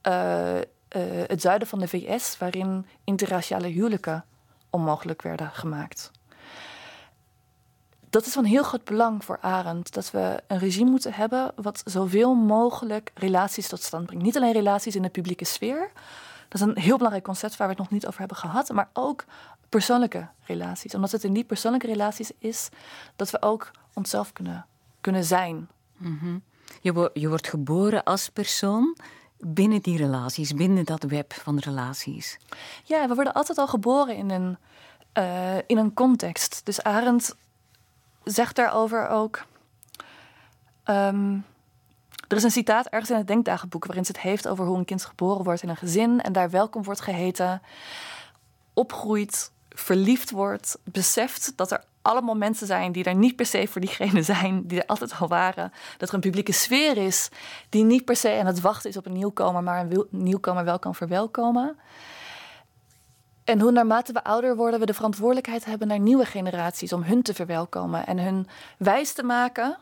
[0.06, 0.62] uh, uh,
[1.26, 4.24] het zuiden van de VS, waarin interraciale huwelijken
[4.70, 6.10] onmogelijk werden gemaakt.
[8.10, 11.82] Dat is van heel groot belang voor Arend, dat we een regime moeten hebben wat
[11.84, 14.24] zoveel mogelijk relaties tot stand brengt.
[14.24, 15.90] Niet alleen relaties in de publieke sfeer,
[16.50, 18.88] dat is een heel belangrijk concept waar we het nog niet over hebben gehad, maar
[18.92, 19.24] ook
[19.68, 20.94] persoonlijke relaties.
[20.94, 22.68] Omdat het in die persoonlijke relaties is
[23.16, 24.66] dat we ook onszelf kunnen,
[25.00, 25.68] kunnen zijn.
[25.96, 26.42] Mm
[26.80, 28.96] je, je wordt geboren als persoon
[29.38, 32.38] binnen die relaties, binnen dat web van relaties.
[32.84, 34.58] Ja, we worden altijd al geboren in een,
[35.18, 36.60] uh, in een context.
[36.64, 37.36] Dus Arendt
[38.24, 39.44] zegt daarover ook.
[40.84, 41.44] Um,
[42.30, 44.84] er is een citaat ergens in het Denkdagenboek waarin ze het heeft over hoe een
[44.84, 47.62] kind geboren wordt in een gezin en daar welkom wordt geheten,
[48.74, 53.80] opgroeit, verliefd wordt, beseft dat er allemaal mensen zijn die er niet per se voor
[53.80, 55.72] diegene zijn die er altijd al waren.
[55.98, 57.28] Dat er een publieke sfeer is
[57.68, 60.78] die niet per se aan het wachten is op een nieuwkomer, maar een nieuwkomer wel
[60.78, 61.78] kan verwelkomen.
[63.44, 67.22] En hoe naarmate we ouder worden, we de verantwoordelijkheid hebben naar nieuwe generaties om hun
[67.22, 68.46] te verwelkomen en hun
[68.78, 69.76] wijs te maken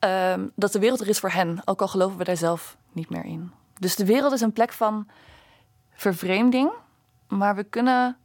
[0.00, 3.10] um, dat de wereld er is voor hen, ook al geloven we daar zelf niet
[3.10, 3.52] meer in.
[3.78, 5.08] Dus de wereld is een plek van
[5.92, 6.70] vervreemding,
[7.28, 8.16] maar we kunnen,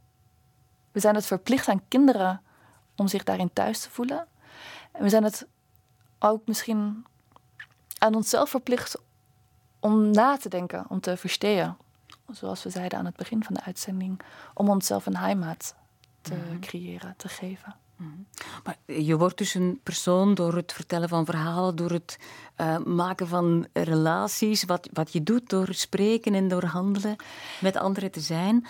[0.92, 2.42] we zijn het verplicht aan kinderen
[2.96, 4.26] om zich daarin thuis te voelen.
[4.92, 5.46] En we zijn het
[6.18, 7.04] ook misschien
[7.98, 9.02] aan onszelf verplicht
[9.80, 11.76] om na te denken, om te verstehen.
[12.30, 14.20] Zoals we zeiden aan het begin van de uitzending,
[14.54, 15.74] om onszelf een heimat
[16.20, 16.60] te mhm.
[16.60, 17.74] creëren, te geven.
[18.00, 18.10] Mhm.
[18.64, 22.18] Maar je wordt dus een persoon door het vertellen van verhalen, door het
[22.56, 27.16] uh, maken van relaties, wat, wat je doet door spreken en door handelen
[27.60, 28.66] met anderen te zijn.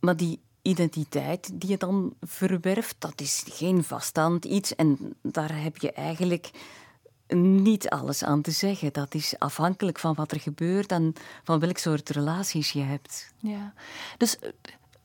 [0.00, 4.74] Maar die identiteit die je dan verwerft, dat is geen vaststaand iets.
[4.74, 6.50] En daar heb je eigenlijk
[7.36, 8.92] niet alles aan te zeggen.
[8.92, 11.12] Dat is afhankelijk van wat er gebeurt en
[11.44, 13.32] van welk soort relaties je hebt.
[13.36, 13.72] Ja,
[14.16, 14.50] dus eh,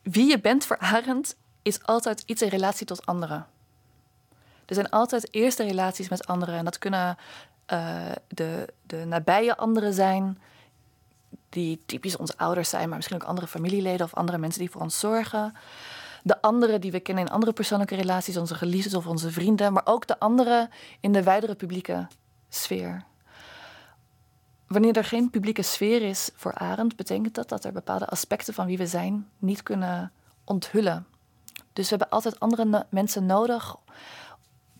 [0.01, 3.47] wie je bent voor Arend is altijd iets in relatie tot anderen.
[4.65, 6.55] Er zijn altijd eerste relaties met anderen.
[6.55, 7.17] En dat kunnen
[7.73, 10.39] uh, de, de nabije anderen zijn,
[11.49, 14.81] die typisch onze ouders zijn, maar misschien ook andere familieleden of andere mensen die voor
[14.81, 15.53] ons zorgen.
[16.23, 19.85] De anderen die we kennen in andere persoonlijke relaties, onze geliefden of onze vrienden, maar
[19.85, 22.07] ook de anderen in de wijdere publieke
[22.49, 23.03] sfeer.
[24.67, 28.65] Wanneer er geen publieke sfeer is voor Arend, betekent dat dat er bepaalde aspecten van
[28.65, 30.11] wie we zijn niet kunnen
[30.43, 31.07] onthullen.
[31.73, 33.75] Dus we hebben altijd andere mensen nodig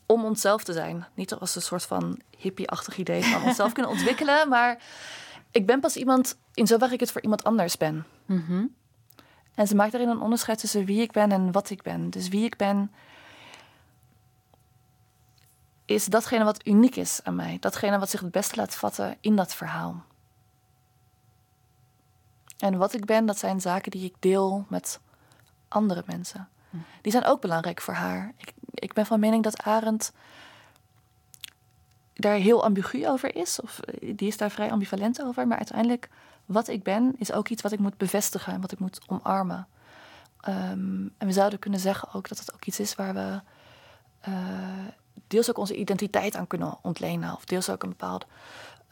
[0.05, 1.05] om onszelf te zijn.
[1.13, 4.83] Niet als een soort van hippie-achtig idee van onszelf kunnen ontwikkelen, maar
[5.51, 8.05] ik ben pas iemand in zover ik het voor iemand anders ben.
[8.25, 8.65] Mhm.
[9.55, 12.09] En ze maakt daarin een onderscheid tussen wie ik ben en wat ik ben.
[12.09, 12.91] Dus wie ik ben
[15.85, 17.57] is datgene wat uniek is aan mij.
[17.59, 20.03] Datgene wat zich het beste laat vatten in dat verhaal.
[22.57, 24.99] En wat ik ben, dat zijn zaken die ik deel met
[25.67, 26.49] andere mensen.
[27.01, 28.33] Die zijn ook belangrijk voor haar.
[28.37, 30.11] Ik, ik ben van mening dat Arend
[32.13, 33.61] daar heel ambigu over is.
[33.61, 35.47] Of eh, die is daar vrij ambivalent over.
[35.47, 36.09] Maar uiteindelijk,
[36.45, 39.67] wat ik ben, is ook iets wat ik moet bevestigen en wat ik moet omarmen.
[40.39, 43.41] Ehm, en we zouden kunnen zeggen ook dat het ook iets is waar we
[44.29, 44.35] uh,
[45.27, 47.35] deels ook onze identiteit aan kunnen ontlenen.
[47.35, 48.25] Of deels ook een bepaalde,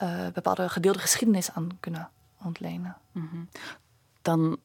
[0.03, 2.09] uh, bepaalde gedeelde geschiedenis aan kunnen
[2.43, 2.97] ontlenen.
[3.11, 3.43] Mhm.
[4.21, 4.57] Dan eh,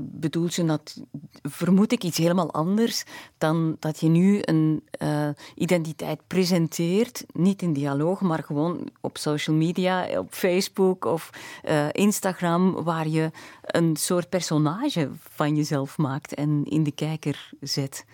[0.00, 1.00] bedoelt ze dat,
[1.42, 3.04] vermoed ik, iets helemaal anders
[3.38, 7.24] dan dat je nu een uh, identiteit presenteert.
[7.32, 11.30] Niet in dialoog, maar gewoon op social media, op Facebook of
[11.64, 13.30] uh, Instagram, waar je
[13.62, 18.04] een soort personage van jezelf maakt en in de kijker zet.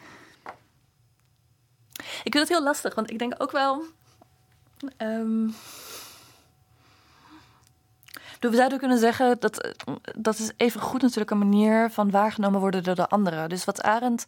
[2.22, 3.83] Ik vind het heel lastig, want ik denk ook wel.
[4.98, 5.54] Um,
[8.40, 9.74] we zouden kunnen zeggen dat
[10.18, 13.48] dat is even goed natuurlijk een manier van waargenomen worden door de anderen.
[13.48, 14.26] Dus wat Arendt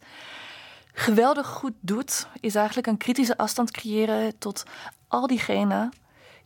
[0.93, 4.63] geweldig goed doet, is eigenlijk een kritische afstand creëren tot
[5.07, 5.91] al diegenen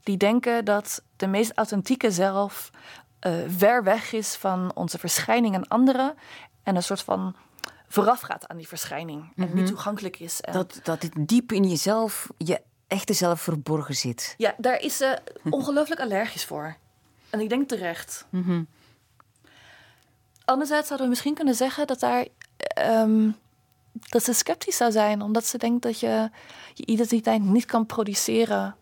[0.03, 2.69] die denken dat de meest authentieke zelf
[3.27, 6.15] uh, ver weg is van onze verschijning en anderen
[6.63, 7.35] en een soort van
[7.87, 9.65] voorafgaat aan die verschijning en niet mhm.
[9.65, 10.39] toegankelijk is.
[10.51, 14.33] Dat, dat het diep in jezelf, je echte zelf verborgen zit.
[14.37, 15.17] Ja, daar is ze
[15.49, 16.77] ongelooflijk allergisch voor.
[17.29, 18.25] En ik denk terecht.
[18.29, 18.63] Mhm.
[20.45, 22.27] Anderzijds zouden we misschien kunnen zeggen dat daar.
[22.57, 23.29] Ehm,
[24.09, 26.29] dat ze sceptisch zou zijn, omdat ze denkt dat je
[26.73, 28.75] je identiteit niet kan produceren.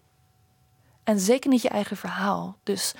[1.04, 2.58] En zeker niet je eigen verhaal.
[2.64, 2.94] Dus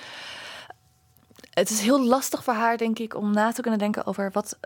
[1.50, 4.58] het is heel lastig voor haar, denk ik, om na te kunnen denken over wat.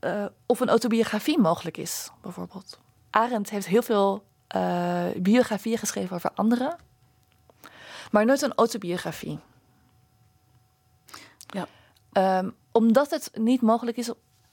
[0.00, 2.78] Uh, of een autobiografie mogelijk is, bijvoorbeeld.
[3.10, 4.24] Arendt heeft heel veel
[4.56, 6.76] uh, biografieën geschreven over anderen,
[8.10, 9.38] maar nooit een autobiografie.
[12.16, 14.10] Um, omdat het niet mogelijk is,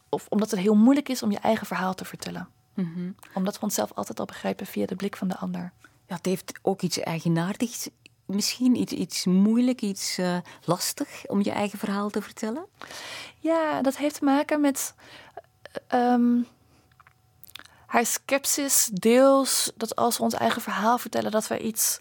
[0.09, 2.49] of omdat het heel moeilijk is om je eigen verhaal te vertellen.
[2.73, 3.15] Mm -hmm.
[3.33, 5.71] Omdat we onszelf altijd al begrijpen via de blik van de ander.
[6.07, 7.89] Ja, het heeft ook iets eigenaardigs.
[8.25, 12.65] Misschien iets, iets moeilijk, iets uh, lastig om je eigen verhaal te vertellen?
[13.39, 14.93] Ja, dat heeft te maken met
[15.93, 16.47] um,
[17.85, 21.99] haar sceptisch, deels dat als we ons eigen verhaal vertellen, dat we iets.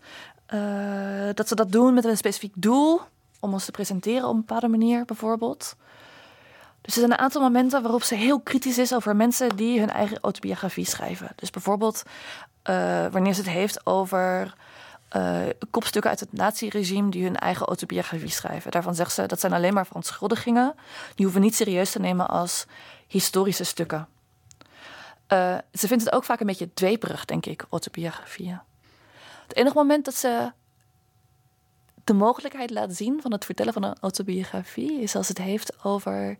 [0.54, 3.00] Uh, dat ze dat doen met een specifiek doel
[3.40, 5.76] om ons te presenteren op een bepaalde manier, bijvoorbeeld.
[6.80, 9.90] Dus er zijn een aantal momenten waarop ze heel kritisch is over mensen die hun
[9.90, 11.28] eigen autobiografie schrijven.
[11.34, 12.02] Dus bijvoorbeeld
[12.70, 14.54] uh, wanneer ze het heeft over
[15.16, 18.70] uh, kopstukken uit het naziregime die hun eigen autobiografie schrijven.
[18.70, 20.74] Daarvan zegt ze dat zijn alleen maar verontschuldigingen.
[21.14, 22.66] Die hoeven niet serieus te nemen als
[23.06, 24.08] historische stukken.
[25.32, 28.60] Uh, ze vindt het ook vaak een beetje dweperig, denk ik, autobiografieën.
[29.46, 30.52] Het enige moment dat ze
[32.10, 36.36] de mogelijkheid laat zien van het vertellen van een autobiografie is als het heeft over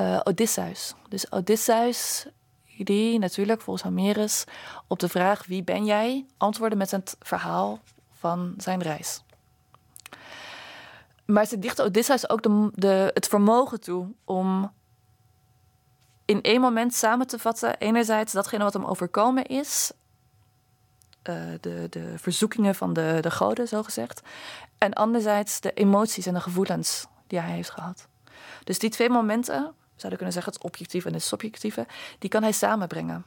[0.00, 0.94] uh, Odysseus.
[1.08, 2.26] Dus Odysseus,
[2.78, 4.44] die natuurlijk volgens Homerus
[4.86, 7.78] op de vraag wie ben jij antwoordde met het verhaal
[8.12, 9.22] van zijn reis.
[11.24, 14.72] Maar ze dicht Odysseus ook de, de, het vermogen toe om
[16.24, 19.92] in één moment samen te vatten, enerzijds datgene wat hem overkomen is,
[21.28, 24.22] uh, de, de verzoekingen van de, de goden, zo gezegd.
[24.78, 28.08] En anderzijds de emoties en de gevoelens die hij heeft gehad.
[28.64, 31.86] Dus die twee momenten, zouden kunnen zeggen het objectieve en het subjectieve,
[32.18, 33.24] die kan hij samenbrengen.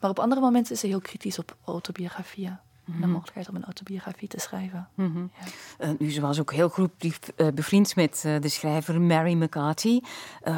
[0.00, 3.10] Maar op andere momenten is hij heel kritisch op autobiografieën de mhm.
[3.10, 4.88] mogelijkheid om een autobiografie te schrijven.
[4.94, 5.30] Mm
[5.78, 5.86] ja.
[5.86, 10.00] uh, nu, ze was ook heel goed uh, bevriend met uh, de schrijver Mary McCarthy.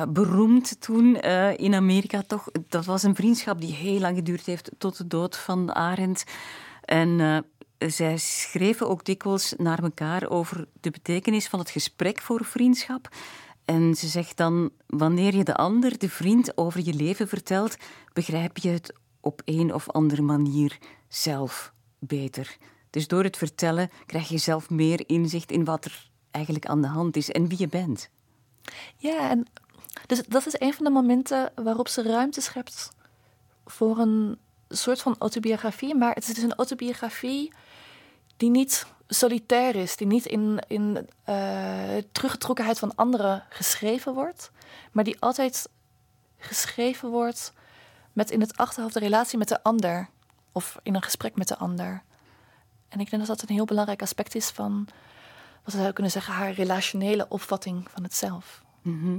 [0.08, 1.16] beroemd toen
[1.56, 2.48] in Amerika toch.
[2.68, 6.24] Dat was een vriendschap die heel lang geduurd heeft tot de dood van Arendt.
[6.84, 7.44] En
[7.78, 13.08] zij schreven ook dikwijls naar elkaar over de betekenis van het gesprek voor vriendschap.
[13.64, 17.76] En ze zegt dan: wanneer je de ander, de vriend, over je leven vertelt,
[18.12, 22.56] begrijp je het op een of andere manier zelf beter.
[22.90, 26.88] Dus door het vertellen krijg je zelf meer inzicht in wat er eigenlijk aan de
[26.88, 28.10] hand is en wie je bent.
[28.96, 29.46] Ja, en
[30.06, 32.90] dus dat is een van de momenten waarop ze ruimte schept
[33.66, 34.38] voor een
[34.68, 35.94] soort van autobiografie.
[35.94, 37.52] Maar het is dus een autobiografie
[38.36, 44.50] die niet solitair is, die niet in, in uh, teruggetrokkenheid van anderen geschreven wordt,
[44.92, 45.68] maar die altijd
[46.38, 47.52] geschreven wordt
[48.12, 50.08] met in het achterhoofd de relatie met de ander
[50.58, 52.02] of in een gesprek met de ander.
[52.88, 54.88] En ik denk dat dat een heel belangrijk aspect is van,
[55.64, 58.62] wat zou kunnen zeggen, haar relationele opvatting van het zelf.
[58.82, 59.18] Mhm.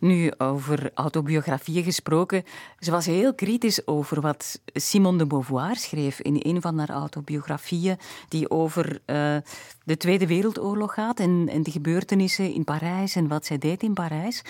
[0.00, 2.44] Nu, over autobiografieën gesproken.
[2.78, 7.98] Ze was heel kritisch over wat Simone de Beauvoir schreef in een van haar autobiografieën,
[8.28, 9.36] die over uh,
[9.84, 13.94] de Tweede Wereldoorlog gaat en, en, de gebeurtenissen in Parijs en wat zij deed in
[13.94, 14.42] Parijs.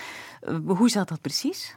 [0.43, 1.75] Uh, hoe zat dat precies?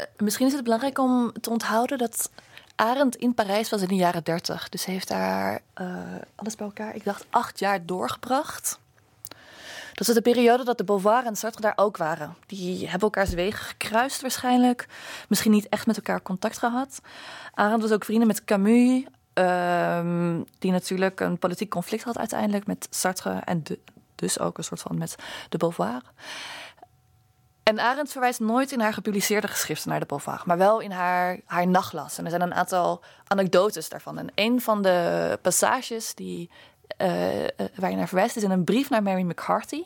[0.00, 2.30] Eh, misschien is het belangrijk om te onthouden dat
[2.74, 4.68] Arendt in Parijs was in de jaren dertig.
[4.68, 5.88] Dus ze heeft daar uh,
[6.34, 8.78] alles bij elkaar, ik dacht, acht jaar doorgebracht.
[9.94, 12.34] Dat is de periode dat de Beauvoir en Sartre daar ook waren.
[12.46, 14.86] Die hebben elkaars wegen gekruist waarschijnlijk.
[15.28, 17.00] Misschien niet echt met elkaar contact gehad.
[17.54, 19.04] Arendt was ook vrienden met Camus.
[19.34, 23.40] Um, die natuurlijk een politiek conflict had uiteindelijk met Sartre.
[23.44, 23.62] En
[24.14, 25.16] dus ook een soort van met
[25.48, 26.02] de Beauvoir.
[27.62, 31.40] En Arendt verwijst nooit in haar gepubliceerde geschriften naar de Beauvoir, maar wel in haar,
[31.44, 32.18] haar nachtlas.
[32.18, 34.18] En er zijn een aantal anekdotes daarvan.
[34.18, 36.50] En een van de passages die,
[36.98, 37.08] uh,
[37.74, 39.82] waar je naar verwijst is in een brief naar Mary McCarthy,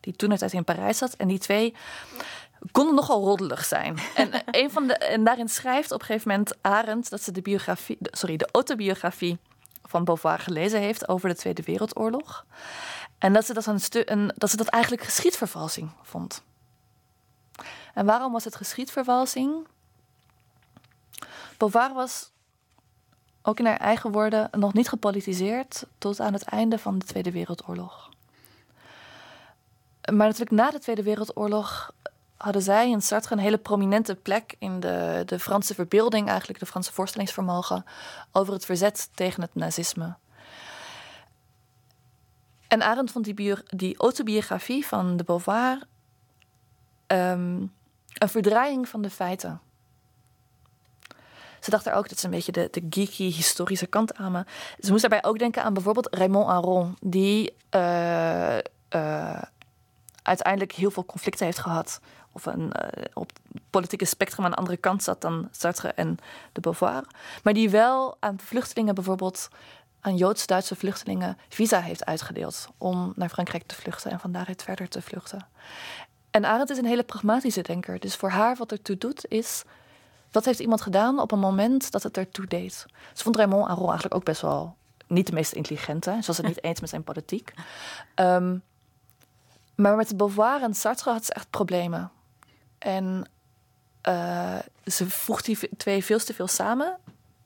[0.00, 1.14] die toen uit in Parijs zat.
[1.14, 1.74] En die twee
[2.72, 3.98] konden nogal roddelig zijn.
[4.14, 7.42] en, een van de, en daarin schrijft op een gegeven moment Arendt dat ze de,
[7.42, 9.38] biografie, sorry, de autobiografie
[9.84, 12.44] van Beauvoir gelezen heeft over de Tweede Wereldoorlog.
[13.18, 16.42] En dat ze dat, een een, dat, ze dat eigenlijk geschiedvervalsing vond.
[17.94, 19.66] En waarom was het geschiedvervalsing?
[21.56, 22.30] Beauvoir was
[23.42, 27.30] ook in haar eigen woorden, nog niet gepolitiseerd tot aan het einde van de Tweede
[27.30, 28.08] Wereldoorlog.
[30.04, 31.92] Maar natuurlijk na de Tweede Wereldoorlog
[32.36, 36.66] hadden zij in Sartre een hele prominente plek in de, de Franse verbeelding, eigenlijk de
[36.66, 37.84] Franse voorstellingsvermogen,
[38.32, 40.14] over het verzet tegen het nazisme.
[42.68, 45.78] En Arendt vond die, die autobiografie van de Beauvoir
[47.06, 47.72] um,
[48.14, 49.60] een verdraaiing van de feiten.
[51.60, 54.44] Ze dacht er ook, dat ze een beetje de, de geeky historische kant aan me.
[54.80, 58.56] Ze moest daarbij ook denken aan bijvoorbeeld Raymond Aron, die uh,
[58.90, 59.42] uh,
[60.22, 62.00] uiteindelijk heel veel conflicten heeft gehad.
[62.32, 66.18] Of een, uh, op het politieke spectrum aan de andere kant zat dan Sartre en
[66.52, 67.04] de Beauvoir.
[67.42, 69.48] Maar die wel aan vluchtelingen bijvoorbeeld
[70.00, 74.88] aan Joods-Duitse vluchtelingen visa heeft uitgedeeld om naar Frankrijk te vluchten en van daaruit verder
[74.88, 75.46] te vluchten.
[76.34, 78.00] En Arendt is een hele pragmatische denker.
[78.00, 79.64] Dus voor haar wat ertoe doet is...
[80.30, 82.86] wat heeft iemand gedaan op een moment dat het ertoe deed?
[83.12, 84.76] Ze vond Raymond Aron eigenlijk ook best wel
[85.06, 86.10] niet de meest intelligente.
[86.20, 87.54] Ze was het niet eens met zijn politiek.
[88.14, 88.62] Um,
[89.74, 92.10] maar met Beauvoir en Sartre had ze echt problemen.
[92.78, 93.28] En
[94.08, 96.96] uh, ze voegt die twee veel te veel samen.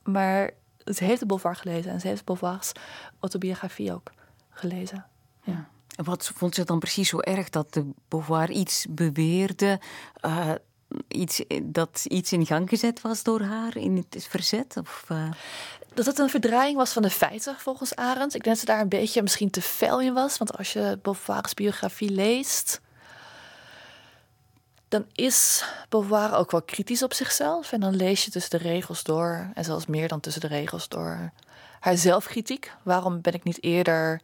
[0.03, 0.51] Maar
[0.85, 2.73] ze heeft de Beauvoir gelezen en ze heeft Beauvoir's
[3.21, 4.11] autobiografie ook
[4.51, 5.07] gelezen.
[5.43, 5.69] Ja.
[5.99, 9.81] En wat vond ze dan precies zo erg dat de Beauvoir iets beweerde,
[10.25, 10.51] uh,
[11.09, 14.77] iets, dat iets in gang gezet was door haar in het verzet?
[14.77, 15.31] Of, uh...
[15.95, 18.35] Dat het een verdraaiing was van de feiten, volgens Arendt.
[18.35, 20.39] Ik denk dat ze daar een beetje misschien te fel in was.
[20.39, 22.81] Want als je Beauvoir's biografie leest,
[24.89, 27.73] dan is Beauvoir ook wel kritisch op zichzelf.
[27.73, 30.89] En dan lees je tussen de regels door, en zelfs meer dan tussen de regels
[30.89, 31.33] door,
[31.81, 32.73] haar zelfkritiek.
[32.83, 34.21] Waarom ben ik niet eerder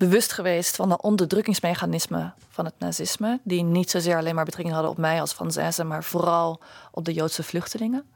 [0.00, 4.92] bewust geweest van de onderdrukkingsmechanismen van het nazisme, die niet zozeer alleen maar betrekking hadden
[4.92, 8.10] op mij als Française, maar vooral op de Joodse vluchtelingen.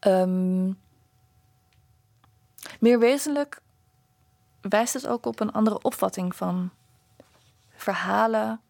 [0.00, 0.78] Um,
[2.80, 3.60] meer wezenlijk
[4.60, 6.70] wijst het ook op een andere opvatting van
[7.74, 8.60] verhalen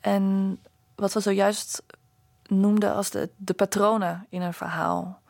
[0.00, 0.58] en
[0.94, 1.82] wat we zojuist
[2.46, 5.20] noemden als de, de patronen in een verhaal.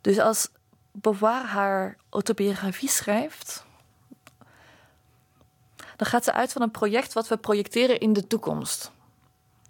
[0.00, 0.48] Dus als
[0.92, 3.64] Beauvoir haar autobiografie schrijft,
[6.02, 8.90] dan gaat ze uit van een project wat we projecteren in de toekomst.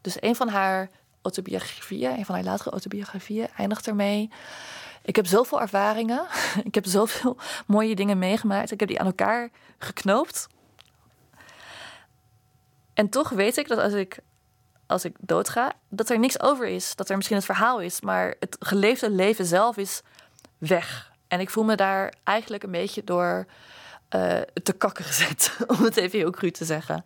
[0.01, 0.91] Dus een van haar
[1.22, 4.30] autobiografieën, een van haar latere autobiografieën, eindigt ermee.
[5.03, 6.26] Ik heb zoveel ervaringen,
[6.64, 10.47] ik heb zoveel mooie dingen meegemaakt, ik heb die aan elkaar geknoopt.
[12.95, 14.18] En toch weet ik dat als ik,
[14.87, 16.97] als ik doodga, dat er niks over is.
[16.97, 20.03] Dat er misschien het verhaal is, maar het geleefde leven zelf is
[20.59, 21.12] weg.
[21.28, 23.47] En ik voel me daar eigenlijk een beetje door
[24.15, 27.05] uh, te kakken gezet, om het even heel cru te zeggen.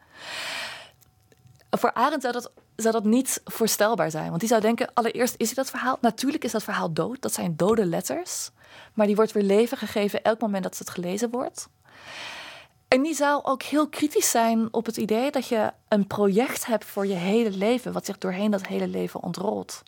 [1.71, 4.29] Voor Arend zou dat, zou dat niet voorstelbaar zijn.
[4.29, 5.99] Want die zou denken, allereerst is dat verhaal...
[6.01, 8.51] Natuurlijk is dat verhaal dood, dat zijn dode letters.
[8.95, 11.69] Maar die wordt weer leven gegeven elk moment dat het gelezen wordt.
[12.89, 16.85] En die zou ook heel kritisch zijn op het idee dat je een project hebt
[16.85, 19.83] voor je hele leven, wat zich doorheen dat hele leven ontrolt.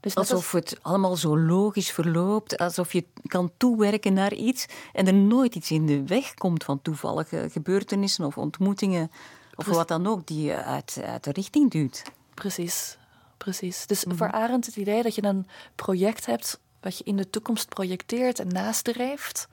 [0.00, 5.14] Dus alsof het allemaal zo logisch verloopt, alsof je kan toewerken naar iets en er
[5.14, 9.10] nooit iets in de weg komt van toevallige gebeurtenissen of ontmoetingen
[9.54, 12.02] of wat dan ook die je uit, uit de richting duwt.
[12.34, 12.96] Precies,
[13.36, 13.86] precies.
[13.86, 17.30] Dus mm voor Arendt het idee dat je een project hebt wat je in de
[17.30, 19.48] toekomst projecteert en nastreeft,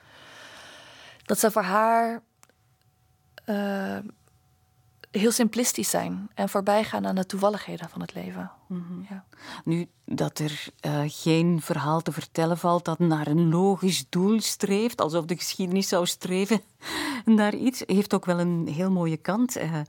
[1.26, 2.22] dat zou voor haar
[3.46, 3.98] uh,
[5.18, 8.52] heel simplistisch zijn en voorbij gaan aan de toevalligheden van het leven.
[8.68, 9.02] Mhm.
[9.10, 9.26] ja.
[9.64, 15.02] Nu, dat er uh, geen verhaal te vertellen valt dat naar een logisch doel streeft,
[15.02, 16.62] alsof de geschiedenis zou streven
[17.26, 19.58] naar iets, heeft ook wel een heel mooie kant.
[19.58, 19.80] Uh,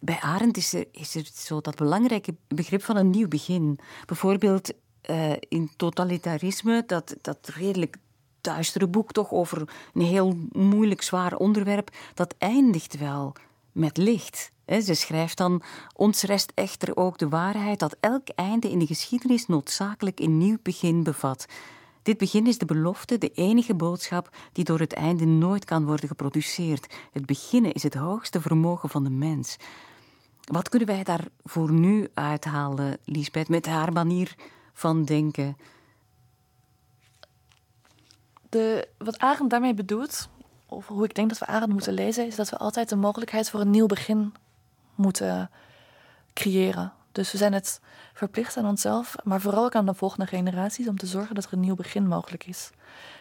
[0.00, 3.78] bij Arendt is er, is er zo dat belangrijke begrip van een nieuw begin.
[4.06, 4.72] Bijvoorbeeld
[5.10, 7.96] uh, in totalitarisme, dat, dat redelijk
[8.40, 13.32] duistere boek toch over een heel moeilijk, zwaar onderwerp, dat eindigt wel
[13.72, 14.50] met licht.
[14.66, 15.62] Ze schrijft dan:
[15.94, 20.58] Ons rest echter ook de waarheid dat elk einde in de geschiedenis noodzakelijk een nieuw
[20.62, 21.46] begin bevat.
[22.02, 26.08] Dit begin is de belofte, de enige boodschap die door het einde nooit kan worden
[26.08, 26.94] geproduceerd.
[27.12, 29.56] Het beginnen is het hoogste vermogen van de mens.
[30.44, 34.34] Wat kunnen wij daar voor nu uithalen, Lisbeth, met haar manier
[34.72, 35.56] van denken?
[38.48, 40.28] De, wat Arend daarmee bedoelt,
[40.66, 43.50] of hoe ik denk dat we Arend moeten lezen, is dat we altijd de mogelijkheid
[43.50, 44.32] voor een nieuw begin
[44.96, 45.50] moeten
[46.32, 46.92] creëren.
[47.12, 47.80] Dus we zijn het
[48.12, 51.52] verplicht aan onszelf, maar vooral ook aan de volgende generaties om te zorgen dat er
[51.52, 52.70] een nieuw begin mogelijk is.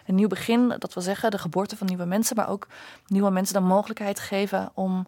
[0.06, 2.68] Een nieuw begin, dat wil zeggen de geboorte van nieuwe mensen, maar ook
[3.08, 5.08] nieuwe mensen de mogelijkheid geven om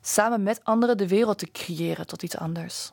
[0.00, 2.92] samen met anderen de wereld te creëren tot iets anders.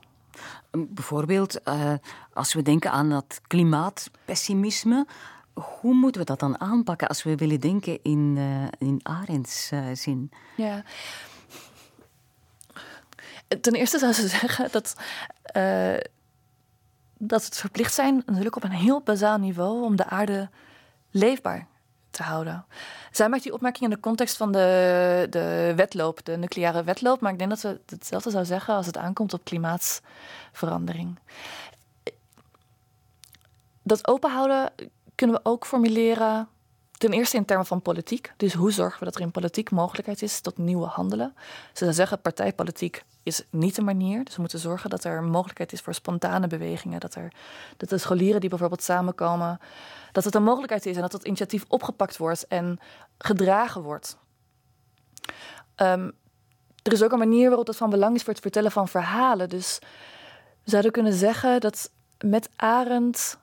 [0.72, 1.94] Bijvoorbeeld, uh,
[2.34, 5.06] als we denken aan dat klimaatpessimisme,
[5.54, 9.86] hoe moeten we dat dan aanpakken als we willen denken in, uh, in Arends uh,
[9.94, 10.32] zin?
[10.56, 10.84] Ja.
[13.62, 14.96] Ten eerste zou ze zeggen dat,
[15.58, 15.98] uh,
[17.18, 20.50] dat het verplicht zijn, natuurlijk op een heel bazaal niveau, om de aarde
[21.12, 21.68] leefbaar
[22.12, 22.66] te houden.
[23.12, 27.22] Zij maakt die opmerking in de context van de, de wedloop, de nucleaire wedloop.
[27.22, 31.20] Maar ik denk dat ze hetzelfde zou zeggen als het aankomt op klimaatsverandering.
[33.84, 34.72] Dat openhouden
[35.16, 36.48] kunnen we ook formuleren.
[37.02, 38.34] Ten eerste in termen van politiek.
[38.38, 41.36] Dus hoe zorgen we dat er in politiek mogelijkheid is tot nieuwe handelen?
[41.74, 44.24] Ze zeggen, partijpolitiek is niet de manier.
[44.24, 47.00] Dus we moeten zorgen dat er mogelijkheid is voor spontane bewegingen.
[47.00, 47.34] Dat, er,
[47.78, 49.60] dat de scholieren die bijvoorbeeld samenkomen,
[50.12, 52.80] dat het een mogelijkheid is en dat het initiatief opgepakt wordt en
[53.18, 54.18] gedragen wordt.
[55.76, 56.12] Um,
[56.84, 59.50] er is ook een manier waarop dat van belang is voor het vertellen van verhalen.
[59.50, 59.80] Dus
[60.64, 63.38] we zouden kunnen zeggen dat met Arend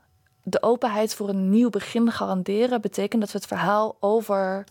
[0.51, 4.65] de openheid voor een nieuw begin garanderen, betekent dat we het verhaal over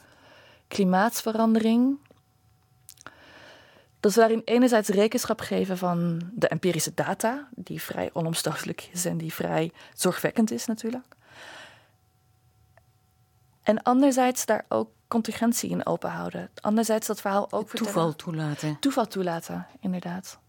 [0.67, 1.97] klimaatsverandering
[3.99, 9.17] dat we daarin enerzijds rekenschap geven van de empirische data, die vrij onomstotelijk is en
[9.17, 11.15] die vrij zorgwekkend is natuurlijk.
[13.63, 16.49] En anderzijds daar ook contingentie in openhouden.
[16.61, 17.93] Anderzijds dat verhaal ook vertellen.
[17.93, 18.78] Toeval toelaten.
[18.80, 20.39] Toeval toelaten, inderdaad.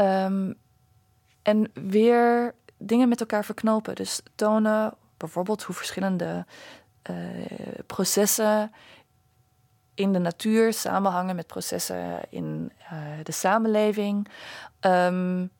[0.00, 0.54] Um,
[1.42, 2.54] en weer
[2.86, 3.94] dingen met elkaar verknopen.
[3.94, 6.46] Dus tonen bijvoorbeeld hoe verschillende
[7.10, 7.16] uh,
[7.86, 8.72] processen
[9.94, 14.28] in de natuur samenhangen met processen in uh, de samenleving.
[14.80, 15.50] Um,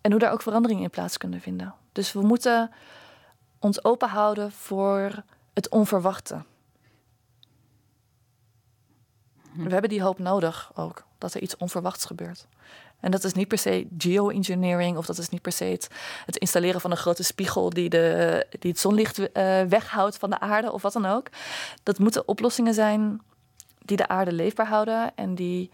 [0.00, 1.74] en hoe daar ook veranderingen in plaats kunnen vinden.
[1.92, 2.70] Dus we moeten
[3.58, 5.22] ons open houden voor
[5.54, 6.44] het onverwachte.
[9.52, 12.46] We hebben die hoop nodig ook, dat er iets onverwachts gebeurt.
[13.02, 16.80] En dat is niet per se geoengineering of dat is niet per se het, installeren
[16.80, 19.26] van een grote spiegel die, de, die het zonlicht uh,
[19.62, 21.28] weghoudt van de aarde of wat dan ook.
[21.82, 23.20] Dat moeten oplossingen zijn
[23.78, 25.70] die de aarde leefbaar houden en die,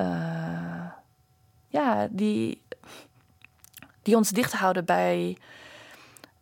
[0.00, 0.86] uh,
[1.68, 2.62] ja, die,
[4.02, 5.36] die ons dicht houden bij,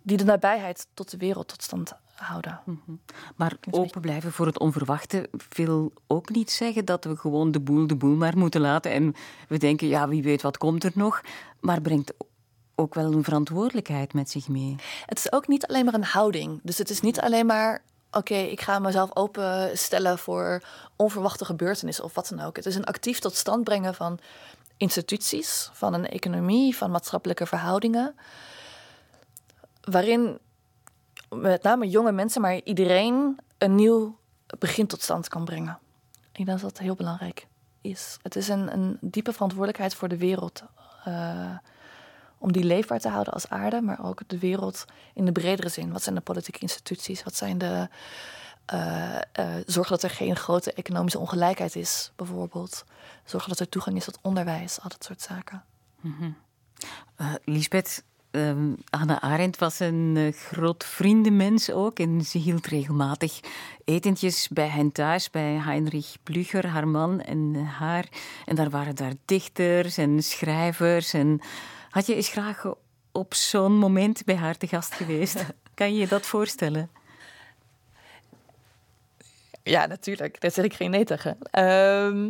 [0.03, 2.61] die de nabijheid tot de wereld tot stand houden.
[2.65, 3.01] Mm -hmm.
[3.37, 7.87] Maar open blijven voor het onverwachte wil ook niet zeggen dat we gewoon de boel
[7.87, 9.15] de boel maar moeten laten en
[9.49, 11.21] we denken, ja, wie weet wat komt er nog,
[11.61, 12.15] maar brengt
[12.75, 14.77] ook wel een verantwoordelijkheid met zich mee.
[15.07, 16.61] Het is ook niet alleen maar een houding.
[16.63, 20.63] Dus het is niet alleen maar oké, ik ga mezelf openstellen voor
[20.97, 22.57] onverwachte gebeurtenissen of wat dan ook.
[22.57, 24.19] Het is een actief tot stand brengen van
[24.77, 28.15] instituties, van een economie, van maatschappelijke verhoudingen.
[29.81, 30.39] Waarin
[31.37, 34.19] met name jonge mensen, maar iedereen een nieuw
[34.59, 35.79] begin tot stand kan brengen.
[36.33, 37.47] Ik denk dat dat heel belangrijk
[37.81, 38.19] is.
[38.23, 40.63] Het is een, een diepe verantwoordelijkheid voor de wereld.
[41.09, 41.57] Uh,
[42.39, 45.93] om die leefbaar te houden als aarde, maar ook de wereld in de bredere zin.
[45.93, 47.23] Wat zijn de politieke instituties?
[47.23, 47.89] Wat zijn de.
[48.75, 52.85] Uh, uh, zorgen dat er geen grote economische ongelijkheid is, bijvoorbeeld.
[53.25, 55.65] Zorgen dat er toegang is tot onderwijs, al dat soort zaken.
[56.01, 56.37] Mm
[57.45, 58.03] Lisbeth,
[58.35, 61.99] um, Anna Arendt was een groot vriendenmens ook.
[61.99, 63.41] En ze hield regelmatig
[63.85, 68.09] etentjes bij hen thuis, bij Heinrich Blücher, haar man en haar.
[68.45, 71.41] En daar waren daar dichters en schrijvers en
[71.91, 72.65] had je eens graag
[73.13, 75.45] op zo'n moment bij haar te gast geweest?
[75.75, 76.91] kan je je dat voorstellen?
[79.63, 80.41] Ja, natuurlijk.
[80.41, 81.39] Daar zeg ik geen nee tegen.
[81.51, 82.29] Ehm,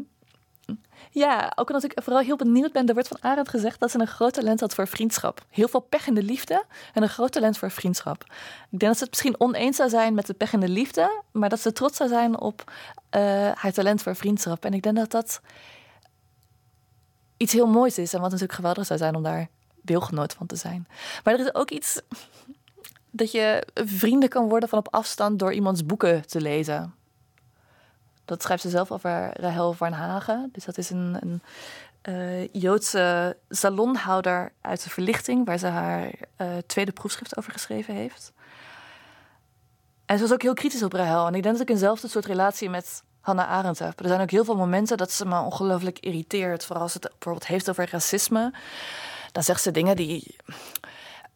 [1.15, 2.87] ja, ook omdat ik vooral heel benieuwd ben.
[2.87, 5.45] Er wordt van Arend gezegd dat ze een groot talent had voor vriendschap.
[5.49, 8.25] Heel veel pech in de liefde en een groot talent voor vriendschap.
[8.71, 11.23] Ik denk dat ze het misschien oneens zou zijn met de pech in de liefde,
[11.33, 13.21] maar dat ze trots zou zijn op uh,
[13.55, 14.65] haar talent voor vriendschap.
[14.65, 15.41] En ik denk dat dat
[17.37, 18.13] iets heel moois is.
[18.13, 19.49] En wat natuurlijk geweldig zou zijn om daar
[19.83, 20.87] deelgenoot van te zijn.
[21.25, 22.01] Maar er is ook iets
[23.11, 26.95] dat je vrienden kan worden van op afstand door iemands boeken te lezen.
[28.25, 30.49] Dat schrijft ze zelf over Rahel van Hagen.
[30.53, 31.43] Dus dat is een, een
[32.09, 38.33] uh, Joodse salonhouder uit de verlichting, waar ze haar uh, tweede proefschrift over geschreven heeft.
[40.07, 41.27] En ze was ook heel kritisch op Rahel.
[41.27, 44.01] En ik denk dat ik eenzelfde soort relatie met Hannah Arendt heb.
[44.01, 46.65] Er zijn ook heel veel momenten dat ze me ongelooflijk irriteert.
[46.65, 48.53] Vooral als het bijvoorbeeld heeft over racisme.
[49.33, 50.37] Dan zegt ze dingen die.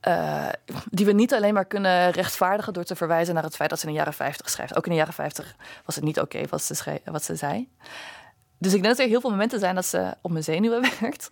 [0.07, 0.49] Uh,
[0.91, 3.87] die we niet alleen maar kunnen rechtvaardigen door te verwijzen naar het feit dat ze
[3.87, 4.77] in de jaren 50 schrijft.
[4.77, 7.69] Ook in de jaren 50 was het niet oké wat, ze wat ze zei.
[8.59, 11.31] Dus ik denk dat er heel veel momenten zijn dat ze op mijn zenuwen werkt.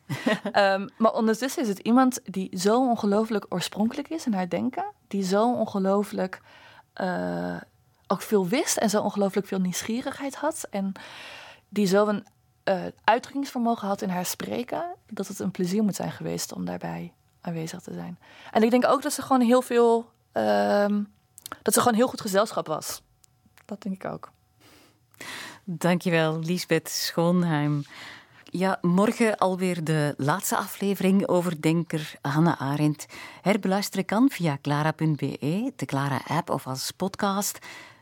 [0.53, 4.85] um, maar ondertussen is het iemand die zo ongelooflijk oorspronkelijk is in haar denken.
[5.09, 6.41] Die zo ongelooflijk
[7.01, 7.57] uh,
[8.07, 10.67] ook veel wist en zo ongelooflijk veel nieuwsgierigheid had.
[10.71, 10.93] En
[11.69, 12.27] die zo een
[12.65, 17.13] uh, uitdrukkingsvermogen had in haar spreken, dat het een plezier moet zijn geweest om daarbij
[17.47, 18.19] aanwezig te zijn.
[18.51, 21.03] En ik denk ook dat ze gewoon heel veel, ehm,
[21.63, 23.03] dat ze gewoon heel goed gezelschap was.
[23.65, 24.31] Dat denk ik ook.
[25.65, 27.85] Dankjewel, Lisbeth Schoonheim.
[28.45, 33.07] Ja, morgen alweer de laatste aflevering over denker Hannah Arendt.
[33.43, 37.59] Herbeluisteren kan via clara.be, de Clara-app of als podcast.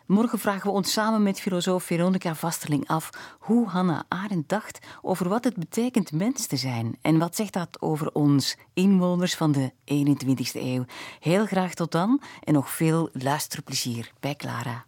[0.06, 5.28] Morgen vragen we ons samen met filosoof Veronica Vasterling af hoe Hannah Arendt dacht over
[5.28, 6.98] wat het betekent mens te zijn.
[7.02, 10.84] En wat zegt dat over ons, inwoners van de 21ste eeuw.
[11.20, 14.82] Heel graag tot dan en nog veel luisterplezier bij Clara.